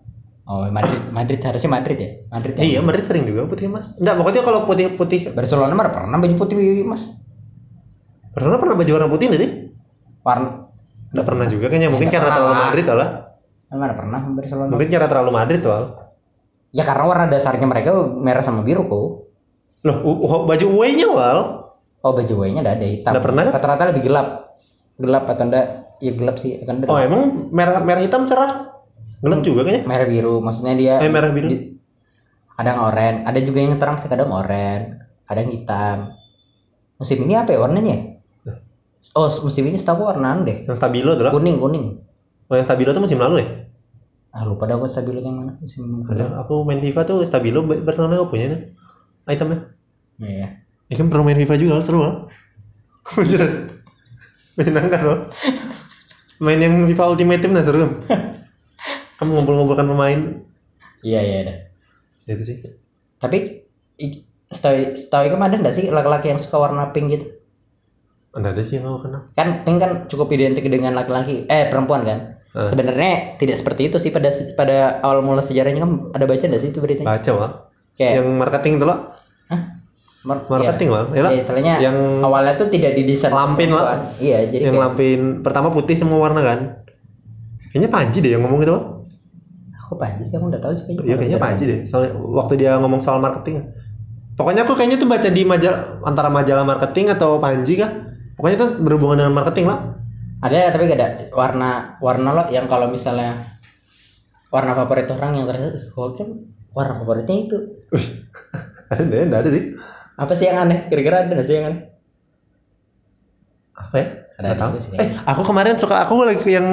Oh 0.44 0.68
Madrid 0.68 1.00
Madrid 1.08 1.40
harusnya 1.40 1.70
Madrid 1.70 1.98
ya 1.98 2.10
Madrid 2.28 2.54
ya 2.54 2.62
Iya, 2.62 2.78
Madrid 2.80 3.04
sering 3.04 3.24
juga 3.24 3.44
putih 3.44 3.66
emas. 3.66 3.96
Enggak, 3.96 4.14
pokoknya 4.20 4.42
kalau 4.42 4.60
putih 4.64 4.86
putih 4.92 5.20
Barcelona 5.32 5.72
mah 5.72 5.88
pernah 5.88 6.16
baju 6.16 6.34
putih 6.36 6.56
emas 6.82 7.16
Barcelona 8.30 8.58
pernah 8.58 8.76
baju 8.76 8.90
warna 8.92 9.08
putih 9.08 9.26
enggak 9.30 9.40
sih? 9.40 9.50
warna 10.20 10.48
Enggak 11.14 11.26
pernah 11.30 11.46
juga 11.46 11.66
kayaknya. 11.70 11.88
Mungkin 11.94 12.08
karena 12.10 12.26
pernah 12.26 12.36
terlalu 12.36 12.50
lah. 12.50 12.62
Madrid 12.66 12.84
lah. 12.90 13.08
mana 13.70 13.94
pernah 13.94 14.20
Barcelona 14.28 14.68
Mungkin 14.70 14.88
karena 14.88 15.08
terlalu 15.08 15.30
Madrid 15.30 15.60
tuh. 15.62 15.72
Ya 16.74 16.82
karena 16.82 17.04
warna 17.06 17.24
dasarnya 17.30 17.66
mereka 17.66 17.90
merah 18.18 18.42
sama 18.42 18.66
biru 18.66 18.82
kok 18.90 19.06
Loh, 19.84 19.96
baju 20.44 20.66
away-nya 20.74 21.06
Wal. 21.06 21.38
oh 22.02 22.12
baju 22.12 22.32
away-nya 22.34 22.60
ada 22.60 22.82
hitam 22.82 23.14
Nggak 23.14 23.22
pernah 23.22 23.42
kan? 23.46 23.52
rata-rata 23.54 23.82
lebih 23.94 24.02
gelap 24.10 24.28
gelap 24.96 25.24
atau 25.24 25.44
enggak 25.46 25.66
ya 26.02 26.12
gelap 26.12 26.36
sih 26.36 26.58
kan 26.60 26.82
Oh, 26.84 26.98
emang 26.98 27.48
merah 27.54 27.78
merah 27.78 28.02
hitam 28.02 28.26
cerah. 28.26 28.73
Gelap 29.24 29.40
juga 29.40 29.60
kayaknya. 29.64 29.82
merah 29.88 30.06
biru 30.06 30.34
maksudnya 30.38 30.74
dia 30.76 30.94
Eh, 31.00 31.08
merah 31.08 31.32
biru. 31.32 31.48
di- 31.48 31.80
kadang 32.54 32.78
oranye 32.84 33.24
ada 33.24 33.40
juga 33.40 33.58
yang 33.58 33.74
terang 33.74 33.96
sih 33.96 34.06
kadang 34.06 34.30
oranye 34.30 34.94
kadang 35.24 35.48
hitam 35.48 35.98
musim 36.94 37.18
ini 37.20 37.34
apa 37.34 37.50
ya 37.50 37.58
warnanya 37.58 38.20
oh 39.12 39.26
musim 39.42 39.64
ini 39.64 39.74
setahu 39.74 40.04
warnaan 40.04 40.44
deh 40.44 40.62
Yang 40.62 40.78
stabilo 40.78 41.12
tuh 41.14 41.24
lah. 41.24 41.32
kuning 41.32 41.58
kuning 41.58 41.86
Oh, 42.44 42.54
yang 42.54 42.62
stabilo 42.62 42.92
tuh 42.92 43.00
musim 43.00 43.16
lalu 43.16 43.40
ya? 43.40 43.48
ah 44.30 44.44
lupa 44.44 44.66
dah 44.66 44.76
aku 44.76 44.84
stabilo 44.84 45.18
yang 45.18 45.34
mana 45.34 45.56
musim 45.56 46.04
Ada. 46.04 46.44
Aku 46.44 46.62
main 46.62 46.78
FIFA 46.78 47.00
tuh 47.02 47.18
stabilo 47.22 47.62
Barcelona 47.64 48.18
aku 48.18 48.28
punya 48.30 48.50
tuh. 48.50 48.60
Itemnya. 49.24 49.58
iya 50.18 50.46
Ya 50.84 50.94
kan 50.94 51.08
pernah 51.08 51.24
main 51.24 51.38
FIFA 51.38 51.54
juga 51.56 51.80
seru 51.80 52.02
lah. 52.02 52.28
Beneran. 53.16 53.52
Menyenangkan 54.54 55.00
loh. 55.02 55.18
Main 56.44 56.58
yang 56.58 56.74
FIFA 56.84 57.04
Ultimate 57.10 57.40
Team 57.40 57.52
nah 57.52 57.62
seru. 57.62 57.86
Kamu 59.14 59.30
ngumpul-ngumpulkan 59.32 59.86
pemain. 59.86 60.20
iya 61.00 61.20
iya 61.20 61.36
ada 61.42 61.54
Itu 62.26 62.42
sih. 62.42 62.56
tapi 63.16 63.62
setahu 64.48 64.94
setahu 64.94 65.24
kamu 65.28 65.44
ada 65.44 65.56
nggak 65.58 65.74
sih 65.74 65.84
laki-laki 65.88 66.28
yang 66.28 66.38
suka 66.38 66.56
warna 66.58 66.88
pink 66.90 67.10
gitu 67.10 67.26
Ada 68.32 68.50
ada 68.50 68.60
sih 68.60 68.76
yang 68.76 68.88
aku 68.88 69.04
kenal. 69.04 69.28
kan 69.32 69.62
pink 69.62 69.78
kan 69.78 69.90
cukup 70.06 70.28
identik 70.30 70.64
dengan 70.64 70.92
laki-laki 70.92 71.44
eh 71.44 71.68
perempuan 71.68 72.02
kan 72.02 72.18
Eh. 72.50 72.70
sebenarnya 72.70 73.34
tidak 73.34 73.56
seperti 73.56 73.88
itu 73.88 73.98
sih 73.98 74.08
pada 74.08 74.30
pada 74.54 74.76
awal 75.00 75.20
mula 75.20 75.40
sejarahnya 75.40 75.82
kan 75.82 75.90
ada 76.12 76.24
baca 76.24 76.38
nggak 76.40 76.58
sih 76.58 76.70
itu 76.70 76.78
beritanya 76.78 77.10
Baca 77.10 77.30
wah. 77.34 77.50
kayak 77.92 78.12
Yang 78.14 78.26
marketing 78.32 78.74
tuh 78.76 78.86
lah. 78.86 78.98
mar- 80.22 80.46
Marketing 80.48 80.88
lah. 80.88 81.02
ya, 81.04 81.12
Ya 81.12 81.20
lah. 81.20 81.30
ya, 81.30 81.36
istilahnya 81.36 81.74
Yang 81.78 81.96
awalnya 82.22 82.54
tuh 82.54 82.68
tidak 82.68 82.94
didesain 82.94 83.28
Lampin 83.28 83.68
lah. 83.68 83.98
iya 84.16 84.46
jadi 84.46 84.62
yang 84.64 84.74
kayak, 84.74 84.84
lampin 84.86 85.18
pertama 85.40 85.68
putih 85.68 85.92
semua 85.92 86.22
warna 86.22 86.40
kan. 86.40 86.58
Kayaknya 87.68 87.90
Panji 87.90 88.18
deh 88.18 88.30
yang 88.30 88.40
ngomong 88.40 88.62
gitu. 88.62 88.72
Wak. 88.72 88.84
Aku 89.94 90.02
panji 90.02 90.22
sih 90.26 90.34
aku 90.34 90.50
nggak 90.50 90.62
tahu 90.66 90.74
sih 90.74 90.84
Iya 91.06 91.14
kayaknya 91.14 91.38
Panji 91.38 91.62
deh. 91.70 91.78
Soalnya 91.86 92.10
waktu 92.18 92.54
dia 92.58 92.74
ngomong 92.82 92.98
soal 92.98 93.22
marketing. 93.22 93.70
Pokoknya 94.34 94.66
aku 94.66 94.74
kayaknya 94.74 94.98
tuh 94.98 95.08
baca 95.10 95.28
di 95.30 95.42
majalah 95.46 96.02
antara 96.02 96.28
majalah 96.28 96.66
marketing 96.66 97.06
atau 97.14 97.38
Panji 97.38 97.78
kah? 97.78 97.90
Pokoknya 98.36 98.56
itu 98.58 98.66
berhubungan 98.82 99.16
dengan 99.22 99.34
marketing 99.38 99.66
lah. 99.70 99.80
ada 100.44 100.70
tapi 100.74 100.84
gak 100.92 100.98
ada 101.00 101.08
warna 101.32 101.96
warna 102.04 102.30
lot 102.36 102.48
yang 102.52 102.66
kalau 102.68 102.92
misalnya 102.92 103.42
warna 104.54 104.72
favorit 104.78 105.08
orang 105.16 105.32
yang 105.36 105.46
ternyata 105.50 105.78
kok 105.94 106.10
kan 106.18 106.28
warna 106.76 106.94
favoritnya 107.00 107.36
itu 107.44 107.56
ada 108.92 109.02
deh, 109.04 109.22
ada 109.28 109.48
sih. 109.50 109.64
apa 110.22 110.32
sih 110.38 110.46
yang 110.48 110.58
aneh 110.64 110.80
kira-kira 110.90 111.16
ada 111.26 111.38
sih 111.46 111.54
yang 111.58 111.66
aneh 111.70 111.82
Apa 113.74 113.96
ya? 113.98 114.06
Ada 114.38 114.46
Nggak 114.50 114.58
tahu. 114.58 114.70
Eh, 114.98 115.08
aku 115.26 115.42
kemarin 115.46 115.74
suka 115.78 116.06
aku 116.06 116.14
lagi 116.26 116.48
yang 116.58 116.66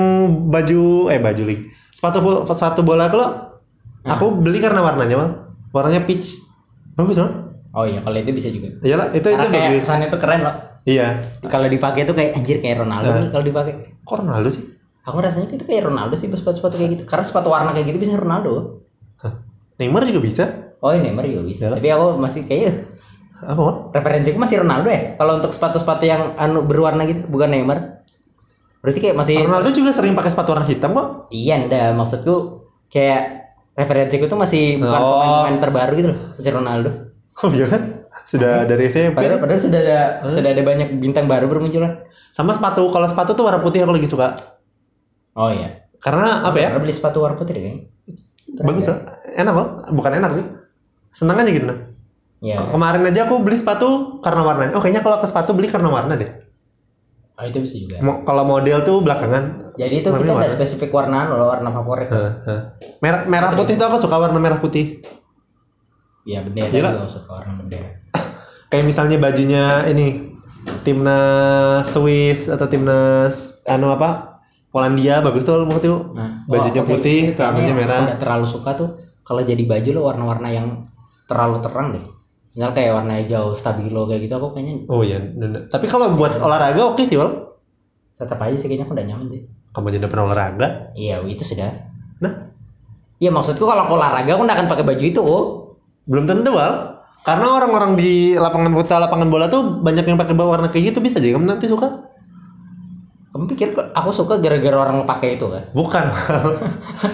baju 0.50 1.10
eh 1.14 1.20
baju 1.22 1.44
lagi. 1.46 1.66
Sepatu 2.02 2.18
sepatu 2.50 2.82
bola 2.82 3.06
aku 3.06 3.16
lo. 3.16 3.28
Aku 4.02 4.34
beli 4.34 4.58
karena 4.58 4.82
warnanya, 4.82 5.14
Bang. 5.16 5.32
Warnanya 5.70 6.02
peach. 6.04 6.42
Bagus, 6.92 7.16
Bang. 7.16 7.54
oh 7.72 7.88
iya 7.88 8.04
kalau 8.04 8.20
itu 8.20 8.36
bisa 8.36 8.52
juga 8.52 8.68
Iyalah, 8.84 9.16
itu 9.16 9.24
itu 9.24 9.32
karena 9.32 9.48
kayak 9.48 9.64
bagus. 9.72 9.80
kesannya 9.80 10.08
itu 10.12 10.18
keren 10.20 10.42
loh 10.44 10.56
Iya. 10.84 11.08
kalau 11.48 11.72
dipakai 11.72 12.04
tuh 12.04 12.12
kayak 12.12 12.36
anjir 12.36 12.60
kayak 12.60 12.84
Ronaldo 12.84 13.08
Nah. 13.08 13.18
nih 13.18 13.30
kalau 13.32 13.46
dipakai 13.46 13.74
Kok 14.04 14.16
Ronaldo 14.20 14.50
sih? 14.52 14.64
aku 15.02 15.18
rasanya 15.18 15.48
itu 15.50 15.64
kayak 15.64 15.88
Ronaldo 15.88 16.14
sih 16.14 16.28
sepatu-sepatu 16.28 16.76
kayak 16.76 16.92
gitu 16.92 17.04
karena 17.08 17.24
sepatu 17.24 17.48
warna 17.48 17.72
kayak 17.72 17.88
gitu 17.88 17.98
bisa 17.98 18.20
Ronaldo 18.20 18.84
Neymar 19.80 20.04
juga 20.04 20.20
bisa. 20.20 20.44
oh 20.78 20.92
ini 20.92 21.08
Neymar 21.08 21.24
juga 21.26 21.44
bisa 21.48 21.64
Iyalah. 21.64 21.78
tapi 21.80 21.88
aku 21.88 22.06
masih 22.20 22.42
kayak 22.44 22.74
Apa, 23.40 23.62
Bang? 23.64 23.78
referensiku 23.96 24.36
masih 24.36 24.58
Ronaldo 24.60 24.88
ya 24.92 25.02
kalau 25.16 25.34
untuk 25.40 25.50
sepatu-sepatu 25.50 26.04
yang 26.04 26.22
anu 26.36 26.60
berwarna 26.62 27.08
gitu 27.08 27.24
bukan 27.26 27.50
Neymar 27.50 28.01
berarti 28.82 29.00
kayak 29.00 29.16
masih 29.16 29.36
Ronaldo 29.40 29.70
juga 29.70 29.94
sering 29.94 30.14
pakai 30.14 30.32
sepatu 30.34 30.52
warna 30.52 30.66
hitam 30.66 30.92
kok. 30.92 31.30
iya 31.30 31.62
ndak 31.62 31.94
maksudku 31.94 32.66
kayak 32.90 33.46
referensiku 33.72 34.26
tuh 34.26 34.36
masih 34.36 34.78
bukan 34.78 34.98
Oh. 34.98 35.16
pemain-pemain 35.16 35.58
terbaru 35.60 35.94
gitu 35.96 36.08
loh 36.12 36.20
masih 36.36 36.52
Ronaldo 36.52 36.92
Oh 37.40 37.50
iya 37.50 37.66
kan? 37.66 37.82
Sudah 38.22 38.64
dari 38.64 38.86
SMP. 38.86 39.18
padahal, 39.18 39.40
padahal 39.40 39.58
sudah 39.58 39.80
ada 39.80 40.00
sudah 40.24 40.52
ada 40.52 40.62
banyak 40.62 41.00
bintang 41.00 41.26
baru 41.26 41.48
bermunculan 41.48 42.06
Sama 42.30 42.52
sepatu, 42.52 42.86
kalau 42.88 43.08
sepatu 43.08 43.34
tuh 43.34 43.44
warna 43.44 43.58
putih 43.60 43.82
aku 43.82 43.92
lagi 43.92 44.06
suka. 44.06 44.36
oh 45.34 45.50
iya 45.50 45.88
Karena 45.98 46.44
apa 46.44 46.58
ya? 46.58 46.70
Pernah 46.70 46.82
beli 46.82 46.94
sepatu 46.94 47.18
warna 47.22 47.38
putih 47.38 47.54
deh 47.54 47.62
kayaknya 47.62 47.84
Bagus 48.62 48.86
lah. 48.86 49.00
Enak 49.32 49.54
kok. 49.54 49.68
Bukan 49.92 50.12
enak 50.18 50.32
sih. 50.34 50.46
Senang 51.10 51.40
aja 51.40 51.50
gitu 51.50 51.66
nah. 51.66 51.80
ya 52.42 52.58
Kemarin 52.68 53.06
aja 53.06 53.22
aku 53.26 53.40
beli 53.40 53.58
sepatu 53.58 54.20
karena 54.20 54.42
warnanya. 54.44 54.74
Oh 54.76 54.82
kayaknya 54.82 55.02
kalau 55.02 55.18
ke 55.18 55.26
sepatu 55.26 55.54
beli 55.54 55.72
karena 55.72 55.88
warna 55.88 56.14
deh. 56.14 56.30
Oh 57.32 57.44
itu 57.44 57.58
bisa 57.60 57.76
juga 57.78 57.96
Mo- 58.00 58.22
Kalau 58.22 58.44
model 58.44 58.82
tuh 58.82 59.00
belakangan. 59.00 59.74
jadi 59.76 59.94
itu 60.00 60.08
Warnanya 60.08 60.36
kita 60.36 60.44
ada 60.44 60.52
spesifik 60.52 60.92
warna 60.92 61.32
loh 61.32 61.48
warna 61.48 61.70
favorit 61.70 62.08
heh. 62.08 62.62
Merah 63.00 63.24
merah 63.26 63.52
putih 63.52 63.76
tuh 63.76 63.86
aku 63.86 63.98
suka 63.98 64.18
warna 64.18 64.38
merah 64.38 64.58
putih. 64.58 65.00
ya 66.22 66.46
bendera 66.46 66.70
Gila. 66.70 66.90
juga 66.94 67.10
suka 67.10 67.32
warna 67.34 67.54
bendera 67.58 67.90
Kayak 68.70 68.86
misalnya 68.86 69.18
bajunya 69.18 69.66
ini 69.86 70.38
timnas 70.82 71.88
Swiss 71.88 72.48
atau 72.48 72.66
timnas 72.66 73.58
anu 73.66 73.90
apa? 73.90 74.40
Polandia 74.72 75.20
bagus 75.20 75.44
tuh 75.44 75.68
menurut 75.68 75.84
tuh. 75.84 76.00
Nah, 76.16 76.48
Bajunya 76.48 76.80
oke. 76.80 76.90
putih, 76.90 77.20
Kayaknya 77.28 77.36
celananya 77.36 77.74
merah. 77.76 77.98
aku 77.98 78.08
nggak 78.08 78.22
terlalu 78.24 78.46
suka 78.48 78.70
tuh 78.74 78.90
kalau 79.22 79.42
jadi 79.44 79.64
baju 79.66 79.90
lo 79.92 80.02
warna-warna 80.08 80.48
yang 80.50 80.68
terlalu 81.28 81.60
terang 81.60 81.88
deh. 81.92 82.06
Misal 82.52 82.72
kayak 82.76 82.92
warna 83.00 83.14
hijau 83.24 83.56
stabilo 83.56 84.08
kayak 84.12 84.28
gitu 84.28 84.34
aku 84.36 84.60
kayaknya 84.60 84.84
Oh 84.92 85.02
iya, 85.08 85.24
tapi 85.72 85.88
kalau 85.88 86.20
buat 86.20 86.36
olahraga 86.36 86.92
oke 86.92 87.04
sih, 87.08 87.16
Wal. 87.16 87.48
tetap 88.20 88.38
aja 88.44 88.54
sih 88.54 88.68
kayaknya 88.70 88.86
aku 88.86 88.94
udah 88.94 89.08
nyaman 89.08 89.28
sih. 89.32 89.42
Kamu 89.72 89.88
udah 89.88 90.10
pernah 90.12 90.26
olahraga. 90.30 90.68
Iya 90.94 91.24
itu 91.26 91.42
sudah. 91.48 91.74
Nah, 92.22 92.52
Iya 93.22 93.30
maksudku 93.30 93.64
kalau 93.64 93.86
aku 93.86 93.94
olahraga 93.96 94.34
aku 94.34 94.44
nggak 94.44 94.58
akan 94.58 94.68
pakai 94.68 94.86
baju 94.86 95.04
itu. 95.06 95.22
Oh. 95.22 95.46
belum 96.10 96.26
tentu, 96.26 96.52
Wal. 96.58 96.98
Karena 97.22 97.54
orang-orang 97.54 97.94
di 97.94 98.34
lapangan 98.34 98.74
futsal, 98.74 98.98
lapangan 98.98 99.30
bola 99.30 99.46
tuh 99.46 99.78
banyak 99.86 100.10
yang 100.10 100.18
pakai 100.18 100.34
warna 100.34 100.74
kayak 100.74 100.90
gitu 100.92 101.06
bisa 101.06 101.22
aja 101.22 101.38
kamu 101.38 101.46
nanti 101.46 101.70
suka. 101.70 102.11
Kamu 103.32 103.48
pikir 103.48 103.72
kok 103.72 103.96
aku 103.96 104.12
suka 104.12 104.44
gara-gara 104.44 104.76
orang 104.76 105.08
pakai 105.08 105.40
itu 105.40 105.48
kan? 105.54 105.64
Bukan. 105.72 106.04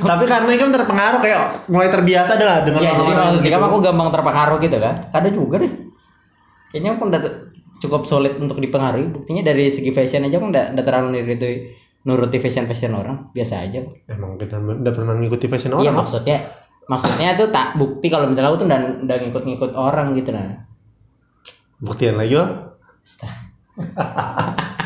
Tapi 0.01 0.23
karena 0.25 0.49
kan 0.49 0.69
terpengaruh 0.73 1.19
kayak 1.21 1.41
mulai 1.69 1.93
terbiasa 1.93 2.33
dah 2.35 2.65
dengan 2.65 2.81
Iya, 2.81 2.89
jadi 2.89 3.01
orang-orang 3.05 3.33
gitu. 3.37 3.53
kan 3.53 3.61
aku 3.63 3.77
gampang 3.79 4.09
terpengaruh 4.09 4.57
gitu 4.57 4.77
kan. 4.81 4.93
Kadang 5.13 5.33
juga 5.33 5.55
deh. 5.61 5.71
Kayaknya 6.67 6.89
aku 6.97 7.03
udah 7.05 7.21
cukup 7.77 8.01
sulit 8.03 8.33
untuk 8.35 8.57
dipengaruhi. 8.57 9.13
Buktinya 9.13 9.45
dari 9.45 9.69
segi 9.69 9.93
fashion 9.93 10.25
aja 10.25 10.41
aku 10.41 10.49
udah, 10.49 10.73
terlalu 10.75 11.21
nuruti 11.21 11.49
nuruti 12.01 12.37
fashion 12.41 12.65
fashion 12.65 12.97
orang. 12.97 13.29
Biasa 13.29 13.61
aja. 13.61 13.85
Emang 14.09 14.35
kita 14.35 14.57
udah 14.57 14.89
pernah 14.91 15.13
ngikuti 15.13 15.45
fashion 15.45 15.77
Iya 15.77 15.93
orang. 15.93 16.01
maksudnya 16.01 16.37
maksudnya 16.87 17.35
tuh 17.35 17.53
tak 17.53 17.77
bukti 17.77 18.09
kalau 18.09 18.25
misalnya 18.25 18.49
aku 18.49 18.57
tuh 18.57 18.67
udah, 18.67 18.79
udah 19.05 19.17
ngikut-ngikut 19.21 19.71
orang 19.75 20.17
gitu 20.17 20.33
nah. 20.33 20.65
Buktian 21.77 22.17
lagi 22.17 22.41
Wal. 22.41 22.49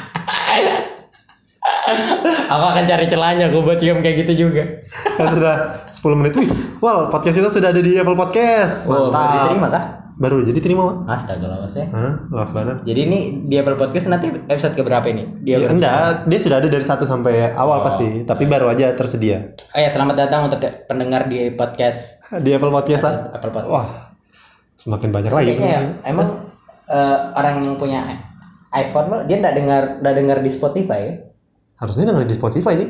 Aku 2.54 2.66
akan 2.68 2.84
cari 2.84 3.06
celahnya 3.08 3.48
aku 3.48 3.64
buat 3.64 3.80
kayak 3.80 4.16
gitu 4.28 4.48
juga. 4.48 4.64
Kan 5.18 5.36
sudah 5.36 5.56
10 5.90 6.20
menit. 6.20 6.34
Wih, 6.36 6.50
Wal, 6.80 7.08
podcast 7.08 7.36
kita 7.38 7.50
sudah 7.50 7.70
ada 7.72 7.80
di 7.80 7.96
Apple 7.96 8.16
Podcast. 8.16 8.86
Oh, 8.86 9.08
baru 9.08 9.14
Mantap. 9.14 9.36
diterima 9.48 9.68
kah? 9.72 9.86
Baru 10.22 10.38
jadi 10.44 10.60
terima, 10.62 10.82
Wal. 10.86 10.98
Astaga 11.10 11.48
lawas 11.50 11.74
ya. 11.74 11.88
Hah, 11.90 12.30
luas 12.30 12.52
banget. 12.54 12.84
Jadi 12.86 13.00
ini 13.08 13.20
di 13.48 13.56
Apple 13.58 13.74
Podcast 13.74 14.06
nanti 14.06 14.30
episode 14.30 14.76
keberapa 14.76 15.08
ini? 15.08 15.24
Di 15.42 15.56
Ya, 15.56 15.66
Apple 15.66 15.80
enggak, 15.80 16.28
dia 16.30 16.40
sudah 16.44 16.58
ada 16.62 16.68
dari 16.70 16.86
1 16.86 17.08
sampai 17.08 17.34
awal 17.56 17.82
pasti, 17.82 18.28
tapi 18.28 18.44
baru 18.46 18.70
aja 18.70 18.94
tersedia. 18.94 19.56
Oh 19.74 19.80
ya, 19.80 19.90
selamat 19.90 20.16
datang 20.28 20.52
untuk 20.52 20.62
pendengar 20.86 21.26
di 21.26 21.50
podcast 21.52 22.22
Di 22.38 22.52
Apple 22.54 22.70
Podcast 22.70 23.02
lah. 23.02 23.16
Apple 23.34 23.50
Podcast. 23.50 23.72
Wah, 23.72 23.88
semakin 24.78 25.10
banyak 25.10 25.32
lagi. 25.34 25.52
Kayaknya 25.58 26.04
emang 26.06 26.28
eh, 26.86 27.18
orang 27.34 27.66
yang 27.66 27.76
punya 27.80 28.04
iPhone 28.72 29.08
lo 29.10 29.18
dia 29.26 29.40
nggak 29.40 29.56
dengar 29.56 29.82
nggak 30.00 30.16
dengar 30.16 30.38
di 30.40 30.52
Spotify 30.52 31.00
ya? 31.02 31.14
Harusnya 31.82 32.14
dengerin 32.14 32.30
di 32.30 32.38
Spotify 32.38 32.74
nih. 32.78 32.90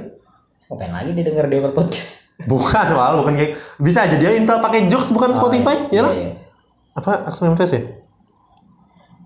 Ngapain 0.68 0.92
lagi 0.92 1.10
dia 1.16 1.24
di 1.24 1.32
Apple 1.32 1.74
Podcast? 1.74 2.10
Bukan, 2.52 2.86
Wal, 2.98 3.22
bukan 3.22 3.38
kayak 3.38 3.54
bisa 3.78 4.02
aja 4.02 4.18
dia 4.18 4.34
Intel 4.34 4.58
pakai 4.66 4.90
Jux 4.90 5.14
bukan 5.14 5.30
Spotify, 5.30 5.78
ya 5.94 6.02
lah. 6.02 6.10
Iya, 6.10 6.26
iya. 6.26 6.34
Apa 6.98 7.30
Axel 7.30 7.54
Memphis 7.54 7.70
ya? 7.70 7.82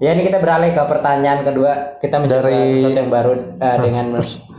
Ya 0.03 0.11
ini 0.11 0.27
kita 0.27 0.43
beralih 0.43 0.75
ke 0.75 0.83
pertanyaan 0.83 1.47
kedua. 1.47 1.95
Kita 2.03 2.19
mencoba 2.19 2.43
Dari- 2.43 2.83
sesuatu 2.83 2.99
yang 2.99 3.11
baru 3.15 3.31
eh, 3.55 3.77
dengan 3.79 4.05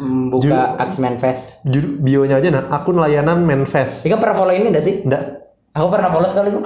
membuka 0.00 0.80
Axman 0.80 1.20
Fest. 1.20 1.60
Judul 1.68 2.00
bionya 2.00 2.40
aja 2.40 2.48
nah, 2.48 2.64
akun 2.72 2.96
layanan 2.96 3.44
Manfest. 3.44 4.08
Ika 4.08 4.16
pernah 4.16 4.32
follow 4.32 4.56
ini 4.56 4.72
enggak 4.72 4.84
sih? 4.88 5.04
Enggak. 5.04 5.44
Aku 5.76 5.92
pernah 5.92 6.08
follow 6.08 6.24
sekali 6.24 6.56
kok. 6.56 6.64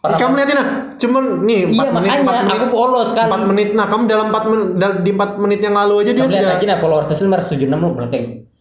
Pernah 0.00 0.16
kamu 0.16 0.32
liatin 0.32 0.56
nah, 0.56 0.68
cuman 0.96 1.24
nih 1.44 1.60
4 1.68 1.76
Iya 1.76 1.84
menit, 1.92 1.92
makanya 1.92 2.20
4 2.24 2.40
menit, 2.40 2.56
aku 2.56 2.66
follow 2.72 3.02
sekali. 3.04 3.28
4 3.28 3.50
menit. 3.52 3.68
Nah, 3.76 3.86
kamu 3.92 4.02
dalam 4.08 4.26
4 4.32 4.48
menit 4.48 4.68
di 5.04 5.10
4 5.12 5.42
menit 5.44 5.60
yang 5.60 5.74
lalu 5.76 5.94
aja 6.00 6.10
dia 6.16 6.22
Kamu 6.24 6.32
lihat 6.32 6.40
sudah 6.40 6.52
lagi 6.56 6.64
nah 6.64 6.78
followers 6.80 7.08
itu 7.12 7.24
576 7.28 7.68
lo 7.68 7.88
berarti. 7.92 8.18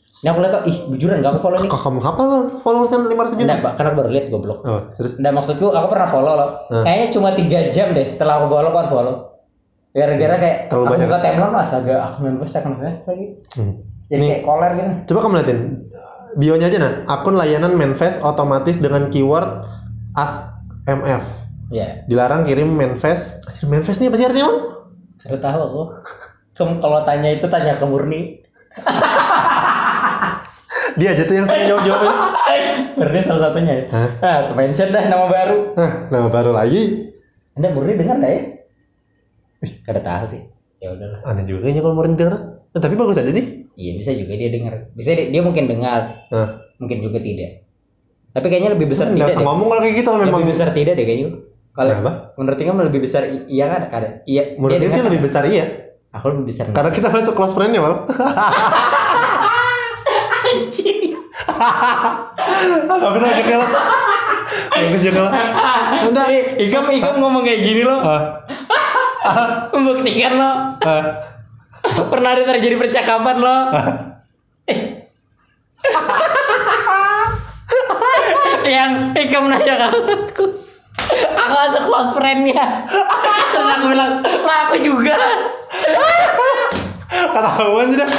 Ini 0.09 0.27
aku 0.35 0.39
lihat 0.43 0.51
tuh, 0.51 0.63
ih 0.67 0.77
bujuran 0.91 1.15
gak 1.23 1.31
aku 1.31 1.39
follow 1.39 1.57
nih. 1.63 1.71
Kok 1.71 1.81
kamu 1.85 1.99
hafal 2.03 2.27
followersnya 2.51 2.97
500 3.07 3.39
juta? 3.39 3.39
Enggak, 3.39 3.59
Pak, 3.63 3.73
karena 3.79 3.87
aku 3.87 3.97
baru 4.03 4.09
lihat 4.11 4.25
goblok. 4.27 4.59
Oh, 4.67 4.81
terus 4.99 5.11
Enggak 5.15 5.33
maksudku 5.39 5.67
aku 5.71 5.87
pernah 5.87 6.07
follow 6.11 6.33
loh. 6.35 6.49
Hmm. 6.67 6.83
Kayaknya 6.83 7.07
cuma 7.15 7.29
3 7.31 7.71
jam 7.71 7.87
deh 7.95 8.05
setelah 8.11 8.33
aku 8.43 8.45
follow 8.51 8.71
kan 8.75 8.85
follow. 8.91 9.15
Gara-gara 9.95 10.35
kayak 10.35 10.57
Terlalu 10.67 10.83
aku 10.83 10.91
banyak. 10.91 11.07
buka 11.07 11.17
timeline 11.23 11.53
lah 11.55 11.65
agak 11.71 11.99
aku 12.03 12.17
main 12.27 12.35
bos 12.35 12.51
akan 12.51 12.71
lagi. 12.83 13.25
hmm. 13.55 13.73
Jadi 14.11 14.25
kayak 14.27 14.43
koler 14.43 14.71
gitu. 14.75 14.91
Coba 15.07 15.19
kamu 15.23 15.33
liatin 15.39 15.59
bionya 16.37 16.67
aja 16.69 16.77
nah, 16.77 16.93
akun 17.09 17.33
layanan 17.33 17.73
Manfest 17.73 18.21
otomatis 18.21 18.77
dengan 18.77 19.09
keyword 19.09 19.65
AskMF. 20.89 21.25
Iya. 21.69 21.87
Dilarang 22.09 22.41
kirim 22.41 22.73
Manfest. 22.73 23.45
Anjir, 23.45 23.69
Manfest 23.69 24.01
ini 24.01 24.09
apa 24.09 24.17
sih 24.17 24.25
artinya? 24.25 24.45
Bang? 24.49 24.57
Saya 25.21 25.37
tahu 25.37 25.59
aku. 25.61 25.81
Kamu 26.57 26.73
kalau 26.81 26.99
tanya 27.05 27.29
itu 27.29 27.45
tanya 27.45 27.77
ke 27.77 27.85
Murni. 27.85 28.41
Dia 30.99 31.15
aja 31.15 31.23
tuh 31.23 31.35
yang 31.37 31.47
sering 31.47 31.69
jawab-jawabnya. 31.69 32.13
Murni 32.97 33.19
salah 33.21 33.41
satunya 33.47 33.71
ya. 33.71 33.85
Hah? 33.93 34.09
Nah, 34.19 34.37
mention 34.57 34.89
dah 34.89 35.03
nama 35.07 35.25
baru. 35.29 35.57
Hah, 35.77 35.91
nama 36.09 36.27
baru 36.27 36.51
lagi. 36.51 37.13
Anda 37.53 37.69
Murni 37.71 37.95
dengar 37.95 38.17
enggak 38.19 38.33
ya? 38.33 38.43
Ih, 39.63 39.71
kada 39.85 40.01
tahu 40.01 40.25
sih. 40.35 40.41
Ya 40.81 40.91
udahlah. 40.91 41.21
Aneh 41.23 41.45
juga 41.45 41.69
kayaknya 41.69 41.85
kalau 41.85 41.95
mau 41.95 42.03
denger. 42.03 42.33
Nah, 42.73 42.79
tapi 42.81 42.97
bagus 42.97 43.21
aja 43.21 43.31
sih. 43.31 43.69
Iya 43.79 43.95
bisa 43.95 44.11
juga 44.11 44.33
dia 44.35 44.49
dengar. 44.51 44.73
Bisa 44.97 45.15
dia, 45.15 45.31
dia 45.31 45.41
mungkin 45.45 45.69
dengar, 45.69 46.27
Nah, 46.33 46.59
mungkin 46.81 46.99
juga 46.99 47.21
tidak. 47.23 47.68
Tapi 48.29 48.45
kayaknya 48.45 48.71
lebih 48.77 48.87
besar 48.89 49.09
nggak 49.09 49.25
tidak 49.25 49.41
deh. 49.41 49.45
ngomong 49.45 49.67
kalau 49.73 49.81
kayak 49.81 49.95
gitu 49.97 50.09
memang. 50.13 50.39
Lebih 50.41 50.49
besar 50.53 50.67
tidak 50.69 50.93
deh 50.95 51.05
kayaknya. 51.05 51.29
Kalau 51.69 51.91
Kenapa? 51.95 52.11
menurut 52.35 52.57
kamu 52.59 52.81
lebih 52.91 53.01
besar 53.05 53.21
iya 53.47 53.65
kan 53.71 53.81
ada. 53.89 54.09
Iya. 54.27 54.43
Menurut 54.59 54.73
dia 54.75 54.81
dia 54.83 54.89
sih 54.89 54.99
dengar. 54.99 55.07
lebih 55.09 55.21
besar 55.25 55.43
iya. 55.47 55.65
Aku 56.09 56.25
lebih 56.33 56.45
besar. 56.49 56.65
Karena 56.73 56.89
kita 56.89 57.07
masuk 57.13 57.33
kelas 57.37 57.53
friend-nya, 57.53 57.79
Mal. 57.85 57.93
Bagus 62.89 63.23
aja 63.23 63.43
lah. 63.57 63.69
Bagus 64.73 65.01
juga 65.05 65.19
lah. 65.29 65.33
Udah. 66.09 66.25
Ikam 66.57 66.85
Ikam 66.89 67.15
ngomong 67.21 67.45
kayak 67.45 67.61
gini 67.61 67.85
loh. 67.85 68.01
Membuktikan 69.73 70.33
loh. 70.37 70.55
ah. 70.81 71.03
Pernah 72.09 72.29
ada 72.35 72.43
terjadi 72.43 72.75
percakapan 72.75 73.37
loh. 73.37 73.61
Yang 78.79 78.91
Ikam 79.11 79.51
nanya 79.51 79.73
ke 79.75 79.85
aku. 79.91 80.45
Aku 81.09 81.53
masuk 81.53 81.83
close 81.89 82.11
friend-nya. 82.15 82.65
Terus 83.51 83.67
aku 83.67 83.85
bilang, 83.91 84.11
lah 84.23 84.57
aku 84.69 84.75
juga. 84.79 85.15
Ketahuan 87.09 87.87
sudah. 87.91 88.09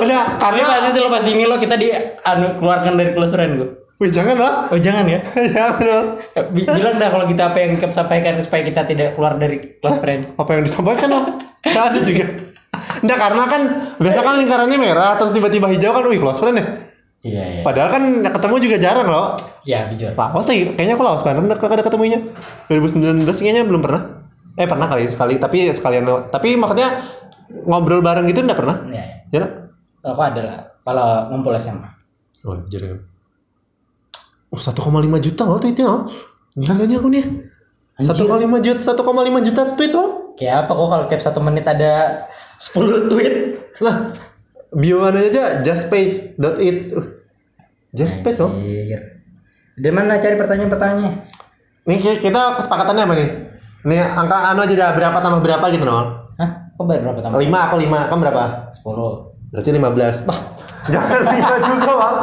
Udah, 0.00 0.22
karena 0.40 0.62
pasti 0.64 0.90
selepas 0.96 1.22
ini 1.28 1.44
lo 1.44 1.60
kita 1.60 1.76
di 1.76 1.92
anu 2.24 2.56
keluarkan 2.56 2.96
dari 2.96 3.12
close 3.12 3.32
friend 3.32 3.52
gue. 3.60 3.68
Wih, 4.00 4.08
jangan 4.08 4.36
lah. 4.40 4.52
Oh 4.72 4.80
jangan 4.80 5.04
ya. 5.04 5.20
jangan. 5.54 6.16
Bi- 6.56 6.64
Bilang 6.64 6.96
dah 6.96 7.12
kalau 7.12 7.28
kita 7.28 7.52
apa 7.52 7.58
yang 7.60 7.76
Ikam 7.76 7.92
sampaikan 7.92 8.40
supaya 8.40 8.64
kita 8.64 8.88
tidak 8.88 9.12
keluar 9.12 9.36
dari 9.36 9.76
close 9.76 10.00
friend. 10.00 10.40
Apa 10.40 10.56
yang 10.56 10.64
disampaikan 10.64 11.08
lah? 11.12 11.24
Nggak 11.60 11.84
ada 11.84 11.98
juga. 12.00 12.24
Enggak, 13.04 13.18
karena 13.20 13.42
kan 13.44 13.62
biasa 14.00 14.20
kan 14.24 14.34
lingkarannya 14.40 14.78
merah 14.80 15.20
terus 15.20 15.36
tiba-tiba 15.36 15.68
hijau 15.68 15.92
kan 15.92 16.04
wih 16.08 16.16
close 16.16 16.40
friend 16.40 16.56
ya. 16.56 16.64
Iya 17.20 17.42
iya. 17.44 17.62
Padahal 17.62 17.88
kan 17.92 18.02
ketemu 18.24 18.54
juga 18.64 18.76
jarang 18.80 19.08
loh. 19.12 19.36
Ya 19.68 19.84
jujur. 19.92 20.16
Laos 20.16 20.48
sih, 20.48 20.72
kayaknya 20.72 20.96
aku 20.96 21.04
Laos 21.04 21.20
banget 21.20 21.44
udah 21.44 21.58
ada 21.60 21.84
ketemunya. 21.84 22.18
2019 22.72 23.28
kayaknya 23.28 23.64
belum 23.68 23.84
pernah. 23.84 24.24
Eh 24.56 24.64
pernah 24.64 24.88
kali 24.88 25.04
sekali, 25.04 25.36
tapi 25.36 25.68
sekalian 25.68 26.08
lewat. 26.08 26.24
Tapi 26.32 26.56
maksudnya 26.56 27.04
ngobrol 27.68 28.00
bareng 28.00 28.24
gitu 28.24 28.40
enggak 28.40 28.60
pernah. 28.60 28.76
Iya. 28.88 29.04
iya. 29.28 29.36
Ya 29.36 29.38
nak? 29.44 29.52
Aku 30.00 30.22
ada 30.24 30.40
lah. 30.40 30.58
Kalau 30.80 31.08
ngumpul 31.28 31.52
SMA. 31.60 31.88
Oh, 32.48 32.56
jadi 32.72 32.96
Oh, 34.50 34.58
1,5 34.58 34.82
juta 35.22 35.46
loh 35.46 35.62
tweetnya 35.62 35.86
loh. 35.86 36.02
Gila 36.58 36.74
gak 36.74 36.88
nih 36.90 36.96
aku 36.98 37.08
nih? 37.14 37.24
1,5 38.02 38.66
juta, 38.66 38.80
1,5 38.82 39.46
juta 39.46 39.62
tweet 39.78 39.92
loh. 39.94 40.34
Kayak 40.34 40.66
apa 40.66 40.72
kok 40.74 40.88
kalau 40.90 41.04
tiap 41.06 41.22
satu 41.22 41.38
menit 41.38 41.62
ada 41.70 42.26
10 42.58 43.06
tweet? 43.06 43.34
Lah, 43.78 44.10
bio 44.72 45.02
aja 45.02 45.60
justspace.it. 45.60 46.78
Uh, 46.94 47.06
justspace 47.90 48.38
loh. 48.38 48.54
Dari 49.74 49.92
mana 49.94 50.20
cari 50.20 50.36
pertanyaan-pertanyaannya? 50.36 51.10
Nih 51.88 51.96
ki- 51.96 52.20
kita 52.20 52.60
kesepakatannya 52.60 53.02
apa 53.02 53.14
nih? 53.16 53.28
Nih 53.88 53.98
angka 53.98 54.52
anu 54.52 54.60
aja 54.62 54.74
dah 54.76 54.90
berapa 54.92 55.18
tambah 55.18 55.40
berapa 55.40 55.64
gitu 55.72 55.82
nol. 55.82 56.28
Hah? 56.36 56.50
Kok 56.76 56.84
berapa 56.84 57.18
tambah? 57.18 57.40
5 57.40 57.48
aku 57.48 57.76
5, 57.80 58.08
kamu 58.08 58.20
berapa? 58.20 58.44
10. 58.72 59.50
Berarti 59.50 59.70
15. 59.72 60.28
Bah, 60.28 60.38
jangan 60.92 61.20
5 61.26 61.68
juga, 61.68 61.92
Bang. 61.96 62.16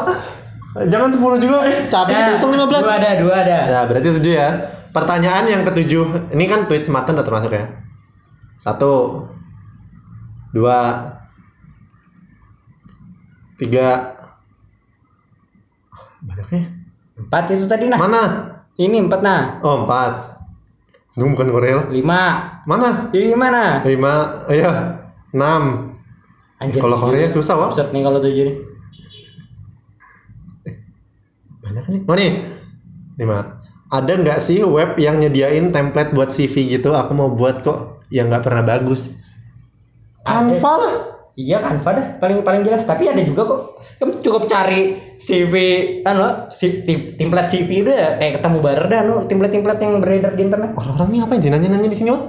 Jangan 0.87 1.09
10 1.09 1.43
juga. 1.43 1.57
Capek 1.89 2.13
kita 2.13 2.31
hitung 2.37 2.51
15. 2.53 2.69
Dua 2.69 2.93
ada, 2.95 3.09
dua 3.17 3.33
ada. 3.41 3.57
Ya, 3.65 3.79
berarti 3.89 4.07
7 4.13 4.23
ya. 4.29 4.49
Pertanyaan 4.93 5.45
yang 5.45 5.61
ketujuh. 5.65 6.31
Ini 6.31 6.45
kan 6.45 6.59
tweet 6.69 6.85
sematan 6.85 7.17
udah 7.17 7.25
termasuk 7.25 7.51
ya. 7.51 7.65
Satu. 8.55 9.25
Dua. 10.53 10.77
Tiga. 13.57 14.13
Banyaknya. 16.21 16.63
Empat 17.17 17.43
itu 17.49 17.65
tadi 17.65 17.89
nah. 17.89 17.97
Mana? 17.97 18.23
Ini 18.77 19.09
empat 19.09 19.21
nah. 19.25 19.57
Oh, 19.65 19.85
empat. 19.85 20.37
Itu 21.17 21.25
bukan 21.25 21.49
Korea 21.49 21.81
lah. 21.81 21.85
Lima. 21.89 22.21
Mana? 22.69 23.09
Ini 23.09 23.33
mana? 23.33 23.81
Lima. 23.81 24.45
Iya. 24.53 25.01
Enam. 25.33 25.93
Anjir. 26.61 26.81
Kalau 26.81 27.01
Korea 27.01 27.25
susah, 27.25 27.57
Wak. 27.57 27.73
Absurd 27.73 27.89
nih 27.89 28.01
kalau 28.05 28.21
tujuh 28.21 28.43
nih. 28.45 28.57
Banyak 31.65 31.85
nih. 31.89 32.01
Oh 32.05 32.13
nih. 32.13 32.31
Lima. 33.17 33.57
Ada 33.89 34.13
nggak 34.19 34.39
sih 34.45 34.61
web 34.61 34.93
yang 35.01 35.17
nyediain 35.17 35.73
template 35.73 36.13
buat 36.13 36.29
CV 36.29 36.77
gitu? 36.77 36.93
Aku 36.93 37.17
mau 37.17 37.33
buat 37.33 37.65
kok 37.65 38.05
yang 38.13 38.29
nggak 38.29 38.45
pernah 38.45 38.61
bagus. 38.61 39.17
Canva 40.21 40.73
lah. 40.77 41.16
Iya 41.37 41.61
kan, 41.61 41.85
pada 41.85 42.17
paling 42.17 42.41
paling 42.41 42.65
jelas. 42.65 42.81
Tapi 42.81 43.13
ada 43.13 43.21
juga 43.21 43.45
kok. 43.45 43.61
Kamu 44.01 44.25
cukup 44.25 44.49
cari 44.49 44.97
CV, 45.21 45.53
anu, 46.01 46.49
si, 46.49 46.81
tim- 46.81 47.13
template 47.13 47.53
CV 47.53 47.85
itu 47.85 47.91
ya 47.93 48.17
kayak 48.17 48.41
ketemu 48.41 48.57
baru 48.57 48.83
dah, 48.89 48.99
anu, 49.05 49.13
template-template 49.29 49.77
yang 49.77 50.01
beredar 50.01 50.33
di 50.33 50.41
internet. 50.49 50.73
Orang-orang 50.73 51.09
ini 51.13 51.19
apa 51.21 51.31
yang 51.37 51.53
nanya-nanya 51.53 51.89
di 51.93 51.97
sini, 51.97 52.09
Wak? 52.09 52.23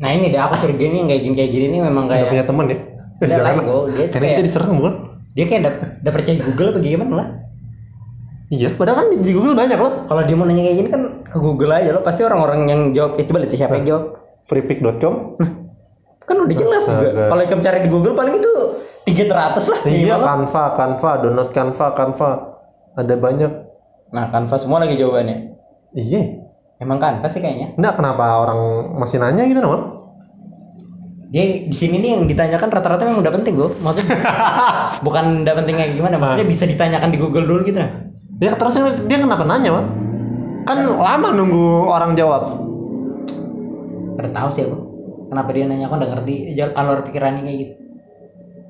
Nah 0.00 0.08
ini 0.16 0.32
deh 0.32 0.40
aku 0.40 0.56
curiga 0.56 0.88
nih 0.88 1.00
kayak 1.04 1.20
gini 1.20 1.34
kayak 1.36 1.50
gini 1.52 1.66
nih 1.76 1.80
memang 1.84 2.08
kayak 2.08 2.32
punya 2.32 2.44
temen 2.48 2.64
ya? 2.64 2.72
Eh, 2.72 2.80
Ada 3.20 3.28
jangan 3.28 3.44
lain 3.44 3.56
lah. 3.60 3.64
Dia 3.68 3.76
Karena 4.08 4.08
kita 4.08 4.16
kayak 4.32 4.44
diserang 4.48 4.74
bukan? 4.80 4.94
dia 5.30 5.44
kayak 5.46 5.60
udah 5.60 5.74
udah 6.00 6.12
percaya 6.16 6.36
Google 6.40 6.68
apa 6.72 6.78
gimana 6.80 7.12
lah. 7.12 7.28
Iya, 8.50 8.68
padahal 8.74 8.96
kan 8.98 9.06
di, 9.12 9.16
di 9.22 9.32
Google 9.36 9.54
banyak 9.54 9.78
loh. 9.78 9.92
Kalau 10.08 10.22
dia 10.24 10.34
mau 10.34 10.48
nanya 10.48 10.64
kayak 10.64 10.76
gini 10.80 10.88
kan 10.88 11.02
ke 11.22 11.36
Google 11.38 11.70
aja 11.76 11.92
lo 11.92 12.00
pasti 12.00 12.24
orang-orang 12.24 12.60
yang 12.66 12.80
jawab 12.96 13.20
eh, 13.20 13.24
coba 13.28 13.44
lihat 13.44 13.52
siapa 13.52 13.76
yang 13.76 13.86
jawab. 13.86 14.04
freepick.com 14.48 15.36
Kan 16.30 16.36
udah 16.46 16.54
jelas 16.54 16.84
Astaga. 16.86 17.02
juga. 17.10 17.22
Kalau 17.26 17.42
kamu 17.42 17.62
cari 17.66 17.78
di 17.82 17.90
Google 17.90 18.14
paling 18.14 18.34
itu 18.38 18.52
tiga 19.10 19.24
teratas 19.26 19.66
lah. 19.66 19.80
Iya. 19.82 20.14
Canva, 20.22 20.64
Canva, 20.78 21.10
download 21.26 21.50
Canva, 21.50 21.86
Canva. 21.98 22.30
Ada 22.94 23.14
banyak. 23.18 23.52
Nah, 24.14 24.24
Canva 24.30 24.54
semua 24.54 24.78
lagi 24.78 24.94
jawabannya. 24.94 25.58
Iya. 25.98 26.22
Emang 26.78 27.02
Canva 27.02 27.26
sih 27.26 27.42
kayaknya. 27.42 27.74
Enggak 27.74 27.98
kenapa 27.98 28.46
orang 28.46 28.94
masih 28.94 29.18
nanya 29.18 29.42
gitu 29.50 29.58
non? 29.58 29.98
Dia 31.30 31.66
di 31.66 31.74
sini 31.74 32.02
nih 32.02 32.10
yang 32.18 32.22
ditanyakan 32.26 32.70
rata-rata 32.74 33.02
memang 33.06 33.22
udah 33.26 33.34
penting 33.34 33.54
gue. 33.58 33.70
Maksudnya 33.82 34.18
bukan 35.06 35.46
udah 35.46 35.54
penting 35.62 35.74
kayak 35.78 35.92
gimana, 35.94 36.14
maksudnya 36.18 36.46
bisa 36.46 36.66
ditanyakan 36.66 37.10
di 37.10 37.18
Google 37.18 37.46
dulu 37.46 37.66
gitu 37.66 37.78
nah. 37.78 37.90
Ya 38.42 38.54
terus 38.54 38.78
dia 39.06 39.18
kenapa 39.18 39.46
nanya 39.46 39.70
man? 39.74 39.86
Kan 40.66 40.78
lama 40.86 41.28
nunggu 41.34 41.86
orang 41.86 42.14
jawab. 42.18 42.50
Udah 44.18 44.32
tahu 44.34 44.48
sih 44.54 44.66
aku. 44.66 44.89
Kenapa 45.30 45.48
dia 45.54 45.64
nanya 45.70 45.86
aku 45.86 45.94
udah 45.94 46.10
ngerti 46.10 46.34
alur 46.74 46.98
pikirannya 47.06 47.42
kayak 47.46 47.58
gitu. 47.62 47.72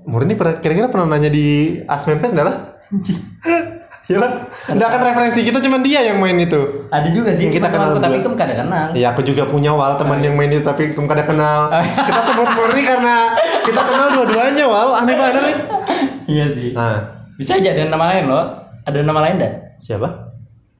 Murni 0.04 0.36
kira-kira 0.36 0.92
pernah 0.92 1.16
nanya 1.16 1.32
di 1.32 1.80
Asmen 1.88 2.20
Fest 2.20 2.36
enggak 2.36 2.48
lah? 2.52 2.56
Iya 4.10 4.18
lah. 4.26 4.32
Enggak 4.66 4.90
kan 4.90 5.00
referensi 5.06 5.46
kita 5.46 5.62
cuma 5.62 5.78
dia 5.78 6.02
yang 6.02 6.18
main 6.18 6.34
itu. 6.34 6.90
Ada 6.90 7.14
juga 7.14 7.30
sih 7.30 7.46
Yang 7.46 7.62
kita 7.62 7.68
kenal 7.70 7.94
tapi 7.94 8.18
kamu 8.18 8.34
kada 8.34 8.58
kenal. 8.58 8.90
Iya 8.90 9.14
aku 9.14 9.22
juga 9.22 9.46
punya 9.46 9.70
wal 9.70 9.94
teman 9.94 10.18
yang 10.18 10.34
main 10.34 10.50
itu 10.50 10.66
tapi 10.66 10.90
kamu 10.90 11.06
kada 11.06 11.30
kenal. 11.30 11.70
kita 11.86 12.20
sebut 12.26 12.48
Murni 12.58 12.82
karena 12.82 13.38
kita 13.62 13.80
kenal 13.86 14.10
dua-duanya 14.10 14.66
wal 14.66 14.98
aneh 14.98 15.14
banget 15.14 15.42
nih. 15.46 15.56
Iya 16.26 16.44
sih. 16.50 16.74
Nah 16.74 17.22
Bisa 17.38 17.62
aja 17.62 17.70
ada 17.70 17.86
nama 17.86 18.10
lain 18.10 18.24
loh. 18.26 18.44
Ada 18.82 18.98
nama 19.06 19.20
lain 19.30 19.38
enggak? 19.38 19.54
siapa? 19.78 20.29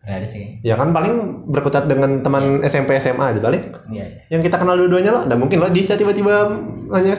Ada 0.00 0.24
sih. 0.24 0.64
Ya 0.64 0.80
kan 0.80 0.96
paling 0.96 1.44
berkutat 1.52 1.84
dengan 1.84 2.24
teman 2.24 2.64
SMP 2.64 2.96
SMA 2.96 3.36
aja 3.36 3.40
balik. 3.40 3.68
Iya. 3.92 4.04
iya. 4.08 4.18
Yang 4.32 4.48
kita 4.48 4.56
kenal 4.56 4.80
dua-duanya 4.80 5.12
loh. 5.12 5.24
Dan 5.28 5.36
mungkin 5.36 5.60
lo 5.60 5.68
bisa 5.68 5.92
tiba-tiba 5.94 6.48
nanya 6.88 7.14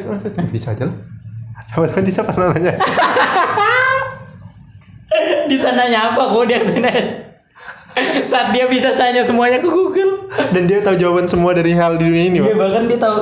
bisa 0.50 0.74
aja 0.74 0.90
lah. 0.90 0.98
Siapa 1.70 1.86
tahu 1.94 2.02
bisa 2.02 2.26
pernah 2.26 2.58
nanya. 2.58 2.74
Di 5.50 5.58
sananya 5.60 6.16
apa 6.16 6.22
kok 6.26 6.46
dia 6.48 6.60
sana? 6.64 6.92
Saat 8.32 8.56
dia 8.56 8.66
bisa 8.72 8.96
tanya 8.96 9.22
semuanya 9.22 9.60
ke 9.60 9.70
Google. 9.70 10.32
Dan 10.56 10.66
dia 10.66 10.80
tahu 10.82 10.96
jawaban 10.98 11.28
semua 11.28 11.52
dari 11.52 11.76
hal 11.76 12.00
di 12.00 12.08
dunia 12.08 12.26
ini. 12.32 12.40
Iya 12.40 12.56
bahkan 12.56 12.88
dia 12.88 12.98
tahu. 12.98 13.18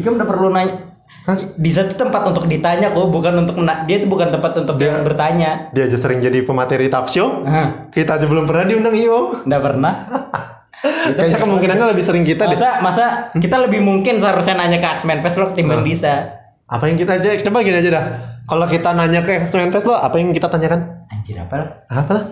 Ikam 0.00 0.16
udah 0.16 0.26
perlu 0.26 0.48
nanya. 0.48 0.87
Di 1.36 1.68
satu 1.68 1.92
tempat 1.92 2.24
untuk 2.24 2.48
ditanya 2.48 2.88
kok, 2.88 3.12
bukan 3.12 3.44
untuk 3.44 3.60
mena- 3.60 3.84
dia 3.84 4.00
itu 4.00 4.08
bukan 4.08 4.32
tempat 4.32 4.64
untuk 4.64 4.80
yang 4.80 5.04
bertanya. 5.04 5.68
Dia 5.76 5.84
aja 5.84 6.00
sering 6.00 6.24
jadi 6.24 6.40
pemateri 6.40 6.88
talk 6.88 7.12
show. 7.12 7.44
Hah, 7.44 7.92
Kita 7.92 8.16
aja 8.16 8.24
belum 8.24 8.48
pernah 8.48 8.64
diundang 8.64 8.96
IO. 8.96 9.44
nggak 9.44 9.62
pernah. 9.62 9.92
Kayaknya 11.18 11.42
kemungkinannya 11.42 11.86
lebih 11.90 12.04
sering 12.06 12.22
kita 12.22 12.46
deh. 12.46 12.54
masa 12.54 12.78
masa 12.80 13.04
kita 13.34 13.58
lebih 13.58 13.82
mungkin 13.82 14.22
seharusnya 14.22 14.54
nanya 14.54 14.78
ke 14.78 14.88
X-Men 14.94 15.20
Fest 15.20 15.36
lo 15.36 15.50
ketimbang 15.50 15.82
bisa. 15.82 16.38
Apa 16.64 16.86
yang 16.86 16.94
kita 16.94 17.18
aja 17.18 17.34
coba 17.44 17.60
gini 17.60 17.76
aja 17.76 17.90
dah. 17.90 18.04
Kalau 18.46 18.64
kita 18.64 18.94
nanya 18.94 19.20
ke 19.20 19.42
X-Men 19.42 19.68
Fest 19.68 19.84
lo, 19.84 19.98
apa 19.98 20.16
yang 20.16 20.30
kita 20.30 20.46
tanyakan? 20.46 21.04
Anjir 21.10 21.36
apa 21.36 21.54
lah? 21.58 21.68
Apa 21.90 22.12
lah? 22.14 22.24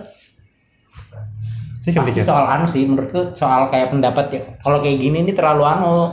Pasti 1.87 2.23
soal 2.23 2.47
anu 2.49 2.67
sih 2.67 2.83
menurutku 2.83 3.31
soal 3.33 3.67
kayak 3.67 3.91
pendapat 3.91 4.26
ya. 4.31 4.43
Kalau 4.59 4.79
kayak 4.81 4.99
gini 4.99 5.23
ini 5.23 5.31
terlalu 5.31 5.62
anu, 5.62 6.11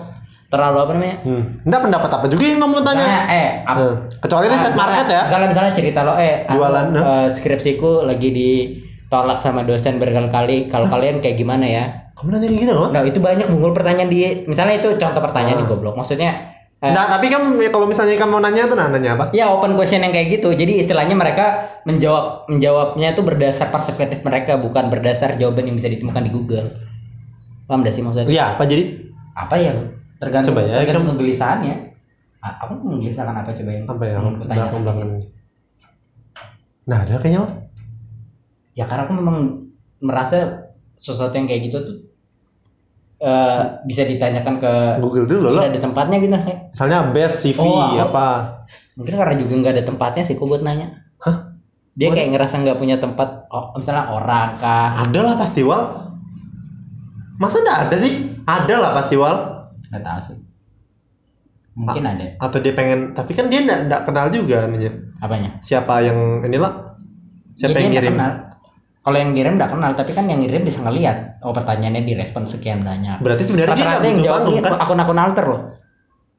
terlalu 0.54 0.78
apa 0.80 0.92
namanya? 0.94 1.18
Hmm. 1.26 1.44
Enggak 1.62 1.82
pendapat 1.82 2.10
apa 2.12 2.26
juga 2.30 2.44
yang 2.46 2.60
kamu 2.60 2.78
tanya. 2.80 3.02
Misalnya, 3.02 3.22
eh, 3.28 3.50
apa, 3.66 3.78
Eh, 3.82 3.94
Kecuali 4.16 4.46
riset 4.46 4.60
misalnya- 4.62 4.78
market 4.78 5.06
ya. 5.08 5.22
Misalnya 5.26 5.48
misalnya 5.50 5.74
cerita 5.74 6.00
lo 6.00 6.14
eh 6.14 6.36
aku, 6.44 6.54
Jualan, 6.54 6.86
nah. 6.90 7.02
eh, 7.04 7.28
skripsiku 7.28 7.92
lagi 8.04 8.30
ditolak 8.30 9.40
sama 9.40 9.62
dosen 9.64 9.98
berkali-kali. 9.98 10.68
Kalau 10.68 10.86
kalian 10.86 11.18
kayak 11.18 11.36
gimana 11.36 11.66
ya? 11.66 11.84
Kamu 12.14 12.30
nanya 12.30 12.46
gitu 12.48 12.72
loh. 12.72 12.88
Nah, 12.88 13.02
itu 13.02 13.18
banyak 13.18 13.50
bunggul 13.50 13.74
pertanyaan 13.74 14.06
di 14.06 14.22
misalnya 14.46 14.78
itu 14.78 14.94
contoh 14.96 15.18
pertanyaan 15.20 15.58
di 15.58 15.66
goblok. 15.66 15.98
Maksudnya 15.98 16.54
eh, 16.78 16.92
Nah, 16.92 17.08
tapi 17.08 17.26
kan 17.28 17.42
kalau 17.68 17.88
misalnya 17.88 18.13
kamu 18.13 18.30
mau 18.30 18.38
nanya 18.39 18.63
tuh 18.63 18.76
nah, 18.76 18.86
nanya 18.86 19.16
apa? 19.16 19.26
ya 19.32 19.50
open 19.50 19.74
question 19.74 20.00
yang 20.00 20.12
kayak 20.12 20.30
gitu. 20.32 20.52
Jadi 20.52 20.78
istilahnya 20.80 21.16
mereka 21.16 21.46
menjawab 21.84 22.46
menjawabnya 22.46 23.12
itu 23.12 23.22
berdasar 23.22 23.68
perspektif 23.68 24.22
mereka 24.22 24.56
bukan 24.56 24.88
berdasar 24.88 25.34
jawaban 25.34 25.66
yang 25.66 25.74
bisa 25.74 25.88
ditemukan 25.88 26.22
di 26.22 26.30
Google. 26.30 26.68
Paham 27.63 27.82
gak 27.82 27.96
sih 27.96 28.04
maksudnya? 28.04 28.28
Iya, 28.28 28.46
apa 28.54 28.68
jadi? 28.68 28.84
Apa 29.34 29.56
ya? 29.56 29.72
Tergantung 30.24 30.56
Coba 30.56 30.62
ya, 30.64 30.78
tergantung 30.80 31.08
kegelisahannya. 31.14 31.76
A- 32.40 32.58
Apa 32.64 32.74
menggelisahkan 32.76 33.36
apa 33.36 33.52
coba 33.52 33.72
yang 33.72 33.86
Apa 33.86 34.04
yang 34.08 34.22
ku 34.24 34.44
tanyakan? 34.44 34.48
belakang 34.48 34.82
belakang 34.84 35.10
ini? 35.12 35.26
Nah, 36.84 36.98
ada 37.04 37.16
kayaknya. 37.20 37.40
Wak. 37.44 37.52
Ya 38.74 38.84
karena 38.88 39.04
aku 39.06 39.14
memang 39.14 39.38
merasa 40.00 40.38
sesuatu 40.98 41.36
yang 41.36 41.46
kayak 41.46 41.68
gitu 41.68 41.78
tuh 41.80 41.98
eh, 43.20 43.62
bisa 43.86 44.04
ditanyakan 44.04 44.60
ke 44.60 44.74
Google 45.00 45.24
dulu 45.24 45.48
loh. 45.48 45.52
sudah 45.56 45.70
ada 45.70 45.80
tempatnya 45.80 46.18
gitu. 46.20 46.36
Misalnya 46.74 46.98
best 47.12 47.40
CV 47.40 47.60
Oh, 47.62 47.96
apa? 48.02 48.28
Mungkin 49.00 49.14
karena 49.16 49.36
juga 49.38 49.54
nggak 49.56 49.74
ada 49.80 49.84
tempatnya 49.86 50.24
sih, 50.24 50.36
kok 50.36 50.44
buat 50.44 50.60
nanya. 50.60 50.90
Hah? 51.22 51.56
Dia 51.94 52.10
kayak 52.10 52.34
ngerasa 52.34 52.66
nggak 52.66 52.76
punya 52.76 52.98
tempat, 52.98 53.46
oh, 53.48 53.78
misalnya 53.78 54.10
orang 54.10 54.58
kah? 54.58 55.06
Ada 55.06 55.20
lah 55.22 55.36
pasti 55.38 55.62
wal. 55.62 56.10
Masa 57.38 57.62
enggak 57.62 57.80
ada 57.88 57.96
sih? 57.96 58.14
Ada 58.44 58.76
lah 58.82 58.92
pasti 58.98 59.16
wal. 59.16 59.53
Nggak 59.93 60.03
tahu 60.10 60.19
sih. 60.34 60.38
Mungkin 61.77 62.01
ada. 62.06 62.25
Atau 62.41 62.58
dia 62.62 62.73
pengen, 62.73 63.13
tapi 63.13 63.38
kan 63.38 63.45
dia 63.49 63.62
enggak 63.62 64.10
kenal 64.10 64.34
juga 64.34 64.65
nanya. 64.65 64.89
Apanya? 65.21 65.62
Siapa 65.62 66.01
yang 66.01 66.41
inilah? 66.41 66.97
Siapa 67.53 67.77
Ya, 67.77 67.86
yang 67.86 67.93
nggak 67.93 68.03
ngirim? 68.10 68.15
Kalau 69.03 69.17
yang 69.19 69.32
ngirim 69.38 69.53
nggak 69.62 69.71
kenal, 69.73 69.91
tapi 69.93 70.12
kan 70.17 70.25
yang 70.25 70.41
ngirim 70.41 70.65
bisa 70.65 70.82
ngelihat. 70.82 71.38
Oh 71.45 71.53
pertanyaannya 71.53 72.01
direspon 72.01 72.49
sekian 72.49 72.82
banyak. 72.82 73.21
Berarti 73.21 73.45
sebenarnya 73.45 73.77
dia 73.77 73.86
enggak 73.86 74.10
yang 74.10 74.21
jawab 74.25 74.41
iya, 74.49 74.62
kan? 74.65 74.73
akun-akun 74.82 75.19
alter 75.21 75.45
loh. 75.45 75.62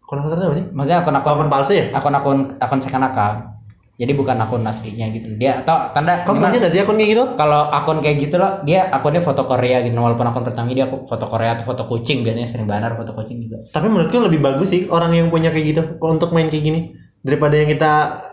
Akun 0.04 0.18
apa 0.20 0.54
sih? 0.58 0.66
Maksudnya 0.74 0.98
akun-akun 1.00 1.30
Akun 1.32 1.48
palsu 1.48 1.72
ya? 1.72 1.84
akun-akun 1.94 2.38
akun 2.58 2.80
second 2.82 3.06
account. 3.06 3.53
Jadi 3.94 4.10
bukan 4.10 4.34
akun 4.36 4.66
aslinya 4.66 5.06
gitu. 5.14 5.38
Dia 5.38 5.62
atau 5.62 5.94
tanda 5.94 6.26
minimal- 6.26 6.50
punya 6.50 6.58
enggak 6.58 6.72
sih 6.74 6.80
akun 6.82 6.98
kayak 6.98 7.10
gitu? 7.14 7.24
kalau 7.38 7.70
akun 7.70 7.98
kayak 8.02 8.16
gitu 8.18 8.36
loh 8.42 8.52
dia 8.62 8.90
akunnya 8.90 9.22
foto 9.22 9.46
Korea 9.46 9.86
gitu 9.86 9.94
walaupun 9.94 10.26
akun 10.26 10.42
pertama 10.42 10.74
dia 10.74 10.90
aku 10.90 11.06
foto 11.06 11.24
Korea 11.24 11.54
atau 11.54 11.62
foto 11.64 11.86
kucing 11.86 12.26
biasanya 12.26 12.50
sering 12.50 12.66
banner 12.66 12.90
foto 12.98 13.14
kucing 13.14 13.38
juga 13.38 13.62
Tapi 13.70 13.86
menurutku 13.86 14.18
lebih 14.18 14.42
bagus 14.42 14.74
sih 14.74 14.90
orang 14.90 15.14
yang 15.14 15.30
punya 15.30 15.54
kayak 15.54 15.66
gitu 15.70 15.80
kalau 15.96 16.18
untuk 16.18 16.34
main 16.34 16.50
kayak 16.50 16.64
gini 16.66 16.80
daripada 17.22 17.54
yang 17.54 17.70
kita 17.70 17.92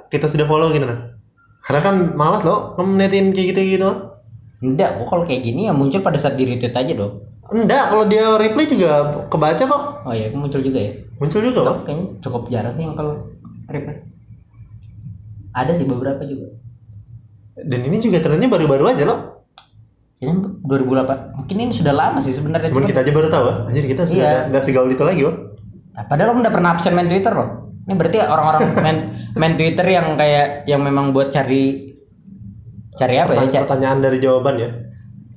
kita 0.10 0.26
sudah 0.26 0.50
follow 0.50 0.74
gitu 0.74 0.82
nah. 0.84 1.14
Karena 1.62 1.82
kan 1.86 1.96
malas 2.18 2.42
loh 2.42 2.74
netin 2.98 3.30
kayak 3.30 3.54
gitu 3.54 3.62
gitu. 3.78 3.90
enggak 4.60 4.98
kok 4.98 5.08
kalau 5.08 5.24
kayak 5.24 5.42
gini 5.42 5.70
ya 5.70 5.74
muncul 5.74 6.02
pada 6.02 6.18
saat 6.18 6.38
di 6.38 6.46
retweet 6.46 6.74
aja 6.74 6.94
dong 6.94 7.22
Enggak, 7.52 7.92
kalau 7.92 8.08
dia 8.08 8.40
reply 8.40 8.64
juga 8.64 8.92
kebaca 9.28 9.60
kok. 9.60 9.82
oh 10.08 10.14
ya 10.16 10.32
muncul 10.32 10.64
juga 10.64 10.80
ya 10.80 10.94
Muncul 11.20 11.44
juga 11.44 11.60
kok. 11.62 11.78
Kayaknya 11.86 12.06
cukup 12.18 12.42
jarang 12.50 12.74
sih 12.74 12.82
yang 12.82 12.96
kalau 12.96 13.14
reply 13.70 14.10
ada 15.52 15.72
sih 15.72 15.84
beberapa 15.84 16.24
juga 16.24 16.56
Dan 17.54 17.84
ini 17.84 17.98
juga 17.98 18.20
trennya 18.20 18.48
baru-baru 18.48 18.86
aja 18.88 19.04
loh. 19.04 19.20
kayaknya 20.14 20.54
2008 20.62 21.36
mungkin 21.36 21.56
ini 21.58 21.72
sudah 21.72 21.92
lama 21.92 22.18
sih 22.18 22.32
sebenarnya 22.32 22.70
Cuman 22.70 22.80
Cuman- 22.80 22.90
kita 22.90 23.02
aja 23.02 23.12
baru 23.12 23.28
tahu, 23.28 23.44
ah. 23.44 23.56
anjir 23.66 23.86
kita 23.86 24.04
sudah 24.04 24.22
Iya. 24.22 24.50
nggak 24.50 24.64
segaul 24.64 24.88
itu 24.88 25.02
lagi, 25.02 25.22
Wak. 25.24 25.36
Nah, 25.92 26.04
padahal 26.06 26.28
kamu 26.30 26.40
udah 26.42 26.54
pernah 26.54 26.70
absen 26.72 26.94
main 26.94 27.06
Twitter 27.06 27.34
loh. 27.34 27.48
Ini 27.82 27.94
berarti 27.94 28.18
orang-orang 28.22 28.62
main 28.86 28.98
main 29.34 29.54
Twitter 29.56 29.84
yang 29.84 30.14
kayak 30.16 30.48
yang 30.64 30.80
memang 30.80 31.10
buat 31.10 31.28
cari 31.28 31.90
cari 32.94 33.16
apa 33.18 33.34
ya? 33.34 33.36
Pertanyaan, 33.36 33.52
Cari, 33.52 33.64
pertanyaan 33.66 33.98
dari 34.00 34.18
jawaban 34.20 34.56
ya. 34.56 34.70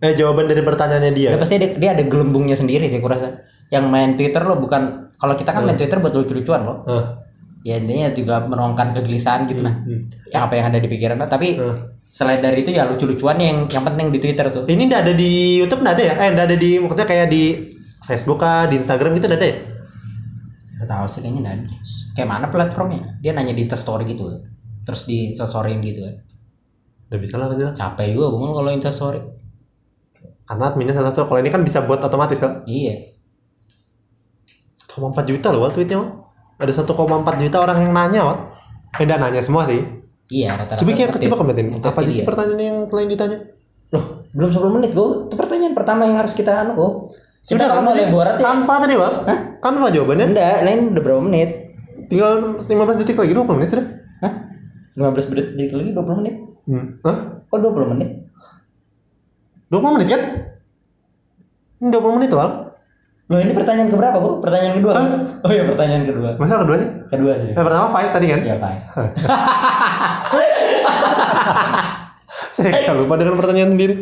Eh 0.01 0.13
jawaban 0.13 0.45
dari 0.45 0.61
pertanyaannya 0.61 1.13
dia. 1.13 1.29
dia 1.33 1.41
pasti 1.41 1.57
dia, 1.57 1.71
dia 1.73 1.91
ada 1.91 2.05
gelembungnya 2.05 2.53
sendiri 2.53 2.85
sih 2.85 3.01
kurasa. 3.01 3.41
Yang 3.69 3.85
main 3.89 4.11
Twitter 4.13 4.45
loh 4.45 4.61
bukan 4.61 4.83
kalau 5.17 5.33
kita 5.33 5.51
kan 5.51 5.65
main 5.65 5.75
Twitter 5.75 5.97
buat 5.97 6.13
lucu-lucuan 6.13 6.61
loh. 6.61 6.85
Hah. 6.85 7.24
Ya 7.65 7.81
intinya 7.81 8.13
juga 8.13 8.45
menuangkan 8.45 8.93
kegelisahan 8.93 9.49
gitu 9.49 9.65
nah. 9.65 9.81
Hmm. 9.81 10.13
Yang 10.29 10.43
apa 10.45 10.55
yang 10.61 10.67
ada 10.69 10.79
di 10.85 10.89
pikiran 10.93 11.17
lo. 11.17 11.25
Tapi 11.25 11.57
Hah. 11.57 11.97
selain 12.05 12.45
dari 12.45 12.61
itu 12.61 12.71
ya 12.77 12.85
lucu-lucuan 12.85 13.41
yang 13.41 13.65
yang 13.73 13.85
penting 13.89 14.13
di 14.13 14.21
Twitter 14.21 14.53
tuh. 14.53 14.69
Ini 14.69 14.85
nggak 14.85 15.01
ada 15.09 15.13
di 15.17 15.65
YouTube 15.65 15.81
nggak 15.81 15.95
ada 15.97 16.05
ya? 16.05 16.15
Eh 16.21 16.29
nggak 16.37 16.47
ada 16.53 16.57
di 16.61 16.71
maksudnya 16.77 17.09
kayak 17.09 17.33
di 17.33 17.73
Facebook 18.05 18.45
kah, 18.45 18.69
di 18.69 18.77
Instagram 18.77 19.17
gitu 19.17 19.27
nggak 19.33 19.41
ada 19.41 19.49
ya? 19.49 19.57
Gak 20.85 20.89
tahu 20.93 21.07
sih 21.09 21.21
kayaknya 21.25 21.41
nggak 21.41 21.55
ada. 21.57 21.65
Kayak 22.13 22.29
mana 22.29 22.47
platformnya? 22.53 23.17
Dia 23.25 23.33
nanya 23.33 23.57
di 23.57 23.65
Instastory 23.65 24.05
gitu. 24.13 24.45
Terus 24.85 25.03
di 25.09 25.33
Instastoryin 25.33 25.81
gitu 25.81 26.05
kan. 26.05 26.17
Udah 27.09 27.19
bisa 27.19 27.41
lah 27.41 27.49
kan 27.49 27.73
Capek 27.73 28.13
juga 28.13 28.29
bangun 28.29 28.53
kalau 28.53 28.71
Instastory. 28.77 29.21
Karena 30.45 30.65
adminnya 30.69 30.93
salah 30.93 31.17
satu 31.17 31.25
kalau 31.25 31.41
ini 31.41 31.49
kan 31.49 31.65
bisa 31.65 31.89
buat 31.89 32.05
otomatis 32.05 32.37
kan. 32.37 32.69
Iya. 32.69 33.09
1,4 34.85 35.25
juta 35.25 35.49
loh 35.51 35.65
tweetnya 35.73 35.97
Wal. 35.99 36.24
Ada 36.55 36.73
1,4 36.81 36.95
juta 37.43 37.59
orang 37.59 37.79
yang 37.83 37.93
nanya 37.93 38.21
Wal. 38.23 38.39
Eh 38.95 39.05
nggak 39.05 39.21
nanya 39.21 39.41
semua 39.41 39.67
sih. 39.67 39.83
Iya 40.29 40.55
rata-rata. 40.55 40.81
Coba 40.81 40.91
ngerti. 40.91 41.25
coba. 41.27 41.45
Ngerti 41.53 41.85
Apa 41.85 41.99
aja 42.01 42.11
sih 42.11 42.21
dia. 42.21 42.27
pertanyaan 42.27 42.61
yang 42.61 42.79
selain 42.89 43.09
ditanya? 43.09 43.39
Loh, 43.91 44.05
belum 44.33 44.51
10 44.51 44.75
menit 44.75 44.91
gue. 44.93 45.09
Itu 45.29 45.35
pertanyaan 45.35 45.75
pertama 45.75 46.03
yang 46.05 46.17
harus 46.17 46.33
kita 46.33 46.53
anu 46.57 46.73
kok. 46.75 46.93
Sudah 47.45 47.69
Kita 47.69 47.77
kan 47.77 47.85
kan 47.85 47.93
tadi? 47.93 48.03
ya? 48.03 48.33
Canva 48.41 48.75
tadi 48.81 48.95
Wal. 48.97 49.13
Canva 49.61 49.87
jawabannya. 49.93 50.27
Enggak, 50.33 50.57
lain 50.65 50.81
udah 50.91 51.03
berapa 51.03 51.21
menit? 51.21 51.51
Tinggal 52.09 52.33
15 52.57 53.01
detik 53.01 53.17
lagi 53.17 53.33
20 53.33 53.45
menit 53.53 53.69
sudah. 53.71 53.87
15 54.95 55.31
menit 55.31 55.47
dikit 55.59 55.75
lagi 55.77 55.91
20 55.93 56.21
menit. 56.23 56.35
Hmm. 56.65 56.85
Hah? 57.03 57.17
Kok 57.45 57.59
20 57.61 57.93
menit? 57.93 58.11
20 59.69 59.95
menit 59.95 60.09
kan? 60.09 60.23
Ini 61.77 61.89
20 61.91 62.17
menit 62.17 62.31
Wal. 62.33 62.51
Loh 63.25 63.41
ini 63.41 63.57
pertanyaan 63.57 63.89
keberapa 63.89 64.17
kok? 64.21 64.35
Pertanyaan 64.45 64.75
kedua. 64.77 64.95
Oh 65.41 65.51
iya 65.51 65.65
pertanyaan 65.65 66.05
kedua. 66.05 66.31
Masa 66.37 66.61
keduanya? 66.61 66.89
Kedua 67.09 67.33
sih. 67.41 67.51
Yang 67.57 67.65
pertama 67.65 67.87
Faiz 67.89 68.11
tadi 68.13 68.27
kan? 68.29 68.41
Iya 68.45 68.57
Faiz. 68.61 68.85
Saya 72.55 72.93
lupa 72.95 73.15
dengan 73.17 73.35
pertanyaan 73.37 73.73
sendiri. 73.75 73.95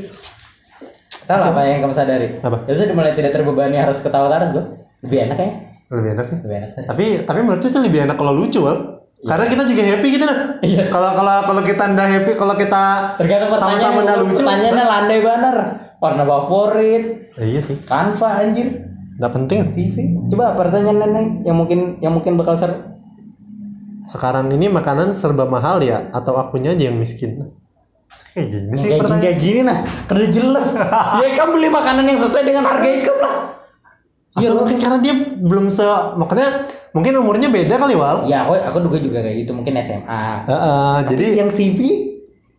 Tahu 1.22 1.38
apa 1.38 1.60
yang 1.64 1.86
kamu 1.86 1.94
sadari? 1.94 2.28
Apa? 2.42 2.66
Ya 2.66 2.72
udah 2.74 2.96
mulai 2.98 3.14
tidak 3.14 3.30
terbebani 3.30 3.78
harus 3.78 4.02
ketawa 4.02 4.26
terus 4.28 4.50
gua. 4.52 4.64
Lebih 5.06 5.18
enak 5.30 5.38
ya? 5.38 5.50
Lebih 5.88 6.10
enak 6.18 6.26
sih. 6.26 6.36
Lebih 6.42 6.56
enak. 6.58 6.70
Tapi 6.82 7.04
tapi 7.22 7.38
menurutku 7.40 7.68
sih 7.70 7.78
lebih 7.78 8.00
enak 8.04 8.16
kalau 8.18 8.32
lucu 8.34 8.58
Wal. 8.58 9.06
Karena 9.22 9.46
kita 9.46 9.62
juga 9.62 9.82
happy 9.86 10.08
gitu 10.10 10.24
nah. 10.26 10.58
Iya. 10.58 10.82
Kalau 10.90 11.14
kalau 11.14 11.36
kalau 11.46 11.62
kita 11.62 11.94
ndak 11.94 12.08
happy, 12.10 12.32
kalau 12.34 12.54
kita 12.58 12.82
Tergantung 13.14 13.54
sama-sama 13.54 14.02
ndak 14.02 14.18
lucu. 14.18 14.42
Pertanyaannya 14.42 14.84
landai 14.84 15.20
banner. 15.22 15.56
Warna 16.02 16.26
favorit, 16.26 17.30
Eh, 17.38 17.46
iya 17.46 17.60
sih. 17.62 17.78
kanva 17.86 18.42
anjir, 18.42 18.90
Nggak 19.18 19.32
penting. 19.32 19.58
CV. 19.68 19.96
Coba 20.32 20.56
pertanyaan 20.56 20.98
lain 21.12 21.28
yang 21.44 21.56
mungkin 21.56 22.00
yang 22.00 22.12
mungkin 22.16 22.36
bakal 22.40 22.56
seru. 22.56 22.76
Sekarang 24.02 24.50
ini 24.50 24.66
makanan 24.66 25.14
serba 25.14 25.46
mahal 25.46 25.78
ya 25.84 26.10
atau 26.10 26.34
akunya 26.34 26.74
aja 26.74 26.90
yang 26.90 26.98
miskin? 26.98 27.54
Kayak 28.32 28.48
gini 28.48 28.74
sih 28.80 28.88
kayak 28.88 29.20
kayak 29.20 29.38
gini 29.38 29.60
nah, 29.62 29.78
kerja 30.08 30.26
jelas. 30.32 30.66
ya 31.22 31.28
kamu 31.36 31.50
beli 31.60 31.68
makanan 31.68 32.04
yang 32.08 32.18
sesuai 32.18 32.44
dengan 32.48 32.64
harga 32.64 32.88
ikam 32.88 33.16
lah. 33.20 33.34
Iya 34.32 34.48
mungkin 34.56 34.76
karena 34.80 34.98
dia 35.04 35.14
belum 35.36 35.68
se 35.68 35.84
makanya 36.16 36.64
mungkin 36.96 37.12
umurnya 37.20 37.52
beda 37.52 37.76
kali 37.76 37.92
wal. 37.92 38.24
Ya 38.24 38.48
aku 38.48 38.56
aku 38.56 38.78
juga 38.88 38.98
juga 39.04 39.18
kayak 39.20 39.44
gitu 39.44 39.52
mungkin 39.52 39.76
SMA. 39.84 40.48
Heeh, 40.48 40.94
Jadi 41.12 41.12
jadi 41.12 41.26
yang 41.44 41.50
CV 41.52 41.80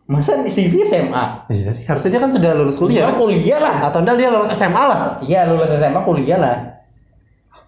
masa 0.04 0.36
CV 0.44 0.84
SMA? 0.84 1.24
iya 1.48 1.72
sih 1.72 1.88
harusnya 1.88 2.10
dia 2.12 2.20
kan 2.20 2.28
sudah 2.28 2.50
lulus 2.52 2.76
Kuliah 2.76 3.08
kuliah. 3.08 3.16
kuliah 3.16 3.58
lah. 3.60 3.76
Atau 3.88 4.04
enggak 4.04 4.16
dia 4.20 4.28
lulus 4.28 4.52
SMA 4.52 4.82
lah. 4.84 5.00
Iya 5.24 5.48
lulus 5.48 5.72
SMA 5.72 6.00
kuliah 6.04 6.38
lah. 6.38 6.56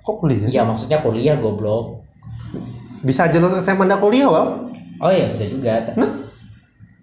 Kok 0.05 0.17
kuliah 0.21 0.45
sih? 0.45 0.55
Iya 0.55 0.63
maksudnya 0.69 0.99
kuliah 1.01 1.37
goblok. 1.41 2.05
Bisa 3.01 3.25
aja 3.29 3.41
lulus 3.41 3.65
SMA 3.65 3.89
enggak 3.89 4.03
kuliah 4.05 4.29
wal. 4.29 4.69
Oh 5.01 5.09
iya 5.13 5.33
bisa 5.33 5.45
juga. 5.49 5.93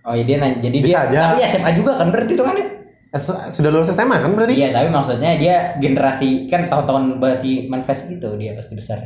Oh 0.03 0.13
iya 0.13 0.23
dia 0.27 0.37
nanya, 0.37 0.59
jadi 0.59 0.77
Bisa 0.83 0.99
dia 1.07 1.09
aja. 1.09 1.21
tapi 1.33 1.41
SMA 1.47 1.69
juga 1.79 1.91
kan 1.95 2.07
berarti 2.11 2.33
itu 2.35 2.43
kan 2.43 2.55
ya? 2.59 2.67
Su- 3.15 3.41
Sudah 3.49 3.69
lulus 3.71 3.89
SMA 3.89 4.17
kan 4.19 4.31
berarti? 4.35 4.53
Iya 4.53 4.69
tapi 4.69 4.87
maksudnya 4.91 5.31
dia 5.39 5.55
generasi 5.79 6.45
kan 6.45 6.69
tahun-tahun 6.69 7.17
basi 7.17 7.71
manifest 7.71 8.05
gitu 8.11 8.35
dia 8.37 8.53
pasti 8.53 8.73
besar. 8.77 8.99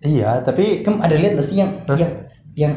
Iya, 0.00 0.40
tapi 0.40 0.80
Kamu 0.80 0.96
ada 1.00 1.12
lihat 1.12 1.36
nggak 1.36 1.44
sih 1.44 1.60
yang 1.60 1.70
Hah? 1.84 1.96
yang 2.00 2.12
yang 2.56 2.72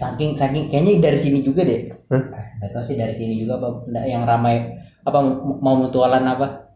saking 0.00 0.32
saking 0.34 0.72
kayaknya 0.72 1.04
dari 1.04 1.18
sini 1.20 1.44
juga 1.44 1.60
deh. 1.62 1.92
Hah? 2.08 2.22
Ah, 2.32 2.44
Nggak 2.58 2.70
tahu 2.72 2.82
sih 2.82 2.96
dari 2.96 3.12
sini 3.12 3.36
juga 3.36 3.60
apa 3.60 3.68
yang 4.04 4.24
ramai 4.24 4.80
apa 5.04 5.18
mau 5.60 5.76
mutualan 5.76 6.24
apa? 6.24 6.72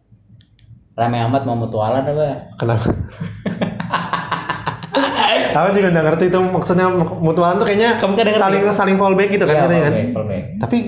Ramai 0.95 1.25
amat 1.27 1.43
mau 1.43 1.57
mutualan 1.57 2.05
apa? 2.05 2.53
kenapa? 2.55 2.87
Aku 5.55 5.71
juga 5.71 5.89
nggak 5.95 6.07
ngerti 6.07 6.25
itu 6.35 6.39
maksudnya 6.39 6.87
mutualan 7.23 7.63
tuh 7.63 7.67
kayaknya 7.67 7.99
Kamu 8.03 8.19
kan 8.19 8.27
saling 8.35 8.63
saling 8.75 8.97
fallback 8.99 9.31
gitu 9.31 9.47
kan 9.47 9.55
Iya, 9.55 9.63
katanya 9.67 9.83
kan. 9.87 9.95
fallback. 10.11 10.43
Tapi 10.59 10.79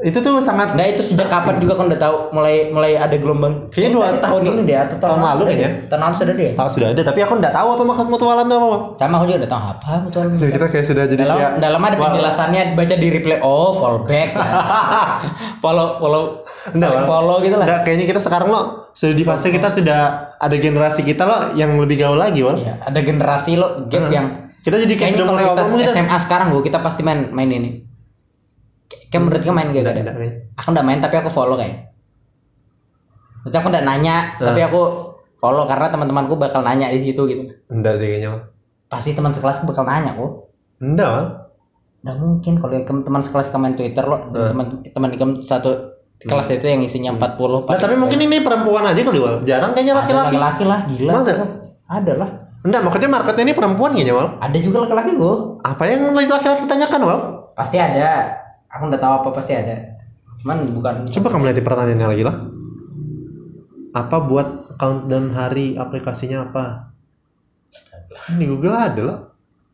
itu 0.00 0.18
tuh 0.18 0.38
sangat 0.38 0.72
Nah 0.72 0.84
itu 0.84 1.00
sejak 1.00 1.26
kapan 1.26 1.56
juga 1.56 1.74
kan 1.74 1.86
udah 1.86 1.96
tahu 1.98 2.16
mulai 2.30 2.68
mulai 2.68 2.94
ada 2.94 3.12
gelombang 3.12 3.58
Kayaknya 3.68 3.90
dua- 3.90 4.18
tahun 4.18 4.40
ini 4.44 4.60
deh 4.62 4.76
atau 4.78 4.96
tahun, 4.96 5.10
tahun 5.10 5.20
lalu 5.24 5.42
kayaknya. 5.46 5.70
Tahun 5.86 6.00
lalu 6.00 6.14
sudah 6.14 6.34
deh. 6.34 6.50
tahu 6.52 6.68
sudah 6.68 6.86
ada 6.88 7.02
tapi 7.02 7.20
aku 7.20 7.32
nggak 7.34 7.52
tahu 7.52 7.68
apa 7.70 7.82
maksud 7.84 8.06
mutualan 8.06 8.44
itu 8.44 8.54
apa. 8.54 8.78
Sama 8.94 9.14
aku 9.14 9.24
juga 9.26 9.38
udah 9.38 9.50
tahu 9.50 9.62
apa 9.68 9.90
mutualan. 10.00 10.30
Jadi 10.34 10.52
kita 10.52 10.66
kayak 10.68 10.86
sudah 10.86 11.04
jadi 11.06 11.22
dalam 11.22 11.36
kayak 11.36 11.52
dalam 11.58 11.80
ada 11.80 11.96
penjelasannya 11.96 12.62
baca 12.74 12.94
di 12.94 13.08
replay 13.08 13.38
oh 13.40 13.70
fallback 13.74 14.30
lah. 14.32 14.48
follow 15.62 15.88
follow 15.96 16.22
Bang. 16.70 17.04
follow 17.04 17.36
gitu 17.40 17.54
lah 17.54 17.66
Nggak, 17.66 17.80
kayaknya 17.82 18.06
kita 18.06 18.20
sekarang 18.20 18.48
lo 18.48 18.62
sudah 18.92 19.14
di 19.14 19.22
fase 19.22 19.48
kita 19.48 19.68
sudah 19.68 20.00
ada 20.36 20.56
generasi 20.56 21.00
kita 21.02 21.22
lo 21.22 21.36
yang 21.54 21.74
lebih 21.74 21.96
gaul 21.96 22.16
lagi, 22.16 22.40
Wal. 22.40 22.58
Iya, 22.58 22.82
ada 22.82 23.00
generasi 23.00 23.54
lo 23.54 23.86
gap 23.86 24.00
Hmm. 24.00 24.12
yang 24.12 24.26
Kita 24.58 24.74
jadi 24.76 24.90
kayak 24.90 24.98
kayaknya 24.98 25.16
sudah 25.16 25.26
kalau 25.30 25.38
mulai 25.54 25.64
ngomong 25.64 25.80
gitu. 25.80 25.92
SMA 25.94 26.18
sekarang 26.18 26.46
gua 26.50 26.62
kita 26.62 26.78
pasti 26.78 27.00
main 27.00 27.30
main 27.30 27.48
ini 27.48 27.87
kayak 29.08 29.22
menurut 29.22 29.40
kamu 29.40 29.54
main 29.54 29.68
gak 29.68 29.74
Nggak, 29.78 29.88
ada 29.88 30.02
nggak, 30.02 30.16
kayaknya. 30.16 30.36
aku 30.54 30.68
nggak 30.70 30.86
main 30.86 31.00
tapi 31.00 31.14
aku 31.16 31.28
follow 31.28 31.56
kayak. 31.56 31.76
Maksudnya 33.38 33.60
aku 33.60 33.68
nggak 33.70 33.86
nanya 33.86 34.16
tapi 34.36 34.60
aku 34.60 34.80
follow 35.36 35.64
karena 35.64 35.86
teman-temanku 35.88 36.34
bakal 36.34 36.60
nanya 36.60 36.88
di 36.88 37.00
situ 37.00 37.22
gitu. 37.24 37.42
Enggak 37.68 37.96
sih 37.96 38.08
kayaknya, 38.08 38.44
pasti 38.86 39.10
teman 39.12 39.30
sekelas 39.30 39.64
bakal 39.64 39.84
nanya 39.84 40.12
kok. 40.12 40.50
Enggak, 40.78 41.08
Wal. 41.08 41.26
nggak 41.98 42.16
mungkin 42.16 42.52
kalau 42.56 42.72
teman 43.02 43.20
sekelas 43.20 43.48
komen 43.48 43.74
Twitter 43.74 44.02
lo 44.02 44.16
teman 44.30 44.66
teman 44.84 45.10
kamu 45.10 45.32
satu 45.40 45.98
kelas 46.20 46.46
itu 46.48 46.66
yang 46.66 46.78
isinya 46.80 47.10
40 47.12 47.66
Nah, 47.66 47.74
tapi 47.74 47.94
mungkin 47.94 48.18
ini 48.20 48.38
perempuan 48.38 48.82
aja 48.84 48.98
kali, 48.98 49.18
Wal. 49.18 49.42
Jarang 49.42 49.70
kayaknya 49.72 49.94
laki-laki. 49.96 50.34
laki-laki 50.34 50.64
lah 50.64 50.80
gila. 50.88 51.12
Masa? 51.12 51.34
ada 51.88 52.12
lah. 52.14 52.30
Enggak, 52.58 52.82
maksudnya 52.82 53.08
marketnya 53.08 53.44
ini 53.44 53.54
perempuan 53.54 53.94
kayaknya, 53.94 54.14
Wal. 54.14 54.28
ada 54.36 54.58
juga 54.58 54.78
laki-laki 54.82 55.14
gue 55.14 55.34
Apa 55.62 55.82
yang 55.86 56.10
laki-laki 56.10 56.66
tanyakan, 56.66 57.00
Wal? 57.02 57.18
pasti 57.54 57.74
ada 57.74 58.34
aku 58.78 58.94
udah 58.94 59.00
tahu 59.02 59.12
apa 59.18 59.28
pasti 59.34 59.52
ada 59.58 59.98
cuman 60.38 60.58
bukan 60.70 60.94
Coba 61.10 61.34
kamu 61.34 61.50
lihat 61.50 61.58
di 61.58 61.66
pertanyaannya 61.66 62.08
lagi 62.14 62.22
lah. 62.22 62.36
Apa 63.90 64.22
buat 64.22 64.78
countdown 64.78 65.34
hari 65.34 65.74
aplikasinya 65.74 66.46
apa? 66.46 66.94
Di 68.38 68.46
Google 68.46 68.78
ada 68.78 69.02
loh. 69.02 69.18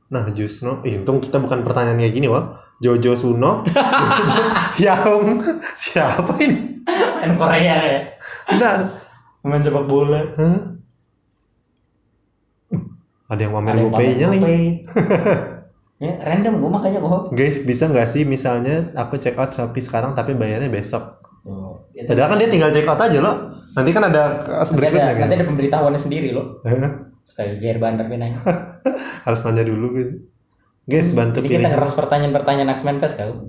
Nah, 0.08 0.24
Jusno, 0.32 0.80
eh, 0.88 0.96
untung 0.96 1.20
kita 1.20 1.36
bukan 1.36 1.60
pertanyaan 1.60 2.00
kayak 2.00 2.16
gini, 2.16 2.32
Wal. 2.32 2.56
Jojo 2.80 3.12
Suno, 3.12 3.60
Jojo 3.68 4.42
Yaung, 4.80 5.44
siapa 5.76 6.32
ini? 6.40 6.74
main 6.84 7.32
Korea 7.40 7.76
ya 7.80 8.00
Enggak. 8.52 8.76
main 9.44 9.60
sepak 9.64 9.84
bola 9.88 10.20
Hah? 10.36 10.58
Ada 13.24 13.48
yang 13.48 13.56
yang 13.56 13.88
GoPay-nya 13.88 14.26
lagi. 14.28 14.84
Ya 16.04 16.14
random 16.20 16.60
gue 16.60 16.70
makanya 16.70 16.98
gue 17.00 17.32
Guys, 17.32 17.64
bisa 17.64 17.88
nggak 17.88 18.08
sih 18.12 18.22
misalnya 18.28 18.92
aku 18.92 19.16
check 19.16 19.40
out 19.40 19.56
Shopee 19.56 19.80
sekarang 19.80 20.12
tapi 20.12 20.36
bayarnya 20.36 20.68
besok? 20.68 21.24
oh, 21.48 21.80
ya, 21.96 22.04
Padahal 22.04 22.36
kan 22.36 22.38
dia 22.40 22.48
tinggal 22.52 22.70
check 22.76 22.84
out 22.84 23.00
aja 23.00 23.18
loh. 23.24 23.36
Nanti 23.72 23.90
kan 23.96 24.04
ada 24.12 24.22
nanti 24.44 24.72
berikutnya 24.76 25.02
ada, 25.02 25.12
kan. 25.16 25.22
nanti 25.26 25.34
ada 25.40 25.46
pemberitahuannya 25.48 26.00
sendiri 26.00 26.28
loh? 26.36 26.60
Sekali 27.24 27.56
biar 27.56 27.80
bandar 27.80 28.04
nanya 28.12 28.36
Harus 29.26 29.40
nanya 29.48 29.64
dulu 29.64 29.86
gitu. 29.96 30.12
Guys, 30.84 31.16
bantu 31.16 31.40
Jadi 31.40 31.56
kita 31.56 31.72
ngeras 31.72 31.96
pertanyaan-pertanyaan 31.96 32.68
X-Men 32.76 33.00
Fest 33.00 33.16
kau 33.16 33.48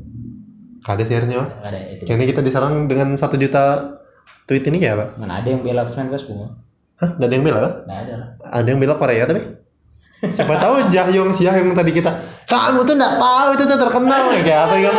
Kade 0.80 1.04
share-nya. 1.04 1.60
Ada 1.60 1.80
itu 1.92 2.08
Kayaknya 2.08 2.26
kita 2.32 2.42
diserang 2.46 2.88
dengan 2.88 3.12
satu 3.20 3.36
juta 3.36 4.00
tweet 4.48 4.64
ini 4.72 4.80
kayak 4.80 4.96
apa? 4.96 5.06
mana 5.20 5.44
ada 5.44 5.48
yang 5.52 5.60
bela 5.60 5.84
X-Men 5.84 6.08
Fest 6.08 6.32
gue 6.32 6.48
Hah? 6.96 7.10
Ada 7.20 7.34
yang 7.36 7.44
bela? 7.44 7.84
ada 7.84 8.14
lah 8.16 8.30
Ada 8.48 8.68
yang 8.72 8.80
bela 8.80 8.96
Korea 8.96 9.28
tapi? 9.28 9.65
Siapa 10.24 10.56
tahu 10.58 10.88
Jahyong 10.88 11.32
Siah 11.36 11.54
yang 11.60 11.76
tadi 11.76 11.92
kita 11.92 12.16
kamu 12.48 12.88
tuh 12.88 12.96
nggak 12.96 13.14
tahu 13.20 13.48
itu 13.58 13.64
tuh 13.68 13.78
terkenal. 13.78 14.22
Kayak 14.32 14.60
apa 14.70 14.76
ya 14.80 14.92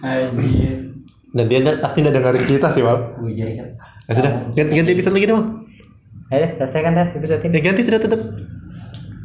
anjir. 0.00 0.78
Dan 1.30 1.44
dia 1.46 1.58
pasti 1.78 2.02
nggak 2.02 2.14
dengerin 2.18 2.44
kita 2.44 2.68
sih 2.74 2.82
Wal 2.82 2.98
gue 3.22 3.30
jadi 3.30 3.52
kan 3.62 3.68
ya 4.10 4.12
sudah 4.18 4.32
ganti, 4.58 4.72
ganti 4.74 4.90
episode 4.98 5.14
lagi 5.14 5.30
dong 5.30 5.70
ayo 6.34 6.38
deh 6.42 6.50
selesai 6.58 6.80
kan 6.82 6.92
dah 6.98 7.06
episode 7.14 7.42
ini. 7.46 7.54
Ya, 7.58 7.62
ganti 7.62 7.82
sudah 7.86 7.98
tutup. 8.02 8.20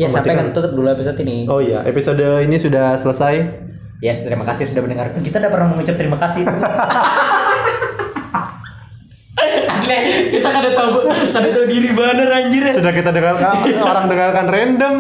Ya 0.02 0.08
sampai 0.10 0.38
kan 0.38 0.50
tutup 0.54 0.74
dulu 0.74 0.90
episode 0.90 1.18
ini. 1.22 1.46
Oh 1.50 1.62
iya 1.62 1.82
episode 1.86 2.22
ini 2.46 2.58
sudah 2.58 2.98
selesai. 2.98 3.66
Yes, 4.04 4.28
terima 4.28 4.44
kasih 4.44 4.68
sudah 4.68 4.84
mendengarkan. 4.84 5.24
Kita 5.24 5.40
udah 5.40 5.52
pernah 5.54 5.72
mengucap 5.72 5.96
terima 5.96 6.20
kasih. 6.20 6.44
Asli, 9.86 10.34
kita 10.34 10.50
kada 10.50 10.70
tahu, 10.74 10.92
kada 11.30 11.50
tahu 11.54 11.66
diri 11.70 11.90
bener 11.94 12.30
anjir. 12.34 12.64
sudah 12.74 12.90
kita 12.90 13.14
dengarkan 13.14 13.54
orang 13.86 14.06
dengarkan 14.10 14.46
random. 14.50 14.94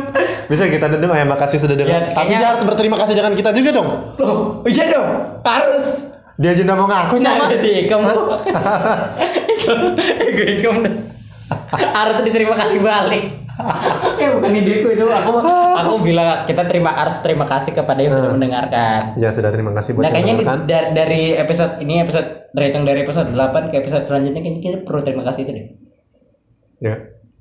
Bisa 0.45 0.69
kita 0.69 0.85
dendam 0.93 1.09
ya 1.09 1.25
makasih 1.25 1.57
sudah 1.57 1.73
dengar. 1.73 2.05
Ya, 2.05 2.13
tapi 2.13 2.37
dia 2.37 2.53
harus 2.53 2.61
berterima 2.61 3.01
kasih 3.01 3.17
dengan 3.17 3.33
kita 3.33 3.49
juga 3.49 3.69
dong. 3.73 3.89
Loh, 4.21 4.61
oh 4.61 4.69
iya 4.69 4.93
dong, 4.93 5.41
harus. 5.41 6.13
dia 6.35 6.51
nggak 6.51 6.75
mau 6.75 6.85
ngaku 6.91 7.15
Nah, 7.23 7.33
sama. 7.39 7.45
jadi 7.47 7.87
kamu, 7.87 8.11
gue 10.35 10.55
kamu 10.67 10.81
harus 11.71 12.15
diterima 12.27 12.55
kasih 12.59 12.79
balik. 12.83 13.44
ya 14.21 14.29
bukan 14.33 14.51
ideku 14.53 14.87
itu, 14.89 15.03
aku 15.03 15.29
aku 15.81 15.93
bilang 16.01 16.43
kita 16.43 16.63
terima 16.65 16.91
harus 16.91 17.19
terima 17.19 17.43
kasih 17.43 17.71
kepada 17.71 17.99
yang 17.99 18.11
sudah 18.11 18.31
mendengarkan. 18.31 18.99
ya 19.15 19.31
sudah 19.31 19.49
terima 19.49 19.71
kasih 19.71 19.91
buat 19.91 20.03
Nah 20.03 20.11
kayaknya 20.11 20.33
dari, 20.63 20.87
dari 20.91 21.23
episode 21.33 21.79
ini 21.79 21.99
episode 21.99 22.51
terhitung 22.51 22.83
dari 22.83 23.01
episode 23.01 23.29
8 23.29 23.69
ke 23.69 23.75
episode 23.77 24.03
selanjutnya 24.03 24.39
kayaknya 24.39 24.61
kita 24.61 24.77
perlu 24.83 25.01
terima 25.01 25.23
kasih 25.23 25.41
itu 25.43 25.51
deh. 25.51 25.65
ya 26.81 26.95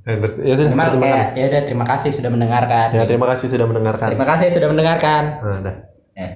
Eh, 0.04 0.20
ber- 0.20 0.36
ya 0.36 0.52
sudah 0.52 0.68
kayak 0.68 0.92
kasih 0.92 1.32
ya 1.32 1.44
udah 1.48 1.62
terima 1.64 1.84
kasih 1.88 2.10
sudah 2.12 2.30
mendengarkan. 2.30 2.86
ya 2.92 3.02
terima 3.08 3.26
kasih 3.26 3.46
sudah 3.48 3.66
mendengarkan 3.66 4.08
Terima 4.12 4.26
kasih 4.28 4.46
sudah 4.52 4.68
mendengarkan. 4.68 5.22
nah, 5.40 5.58
dah 5.64 5.76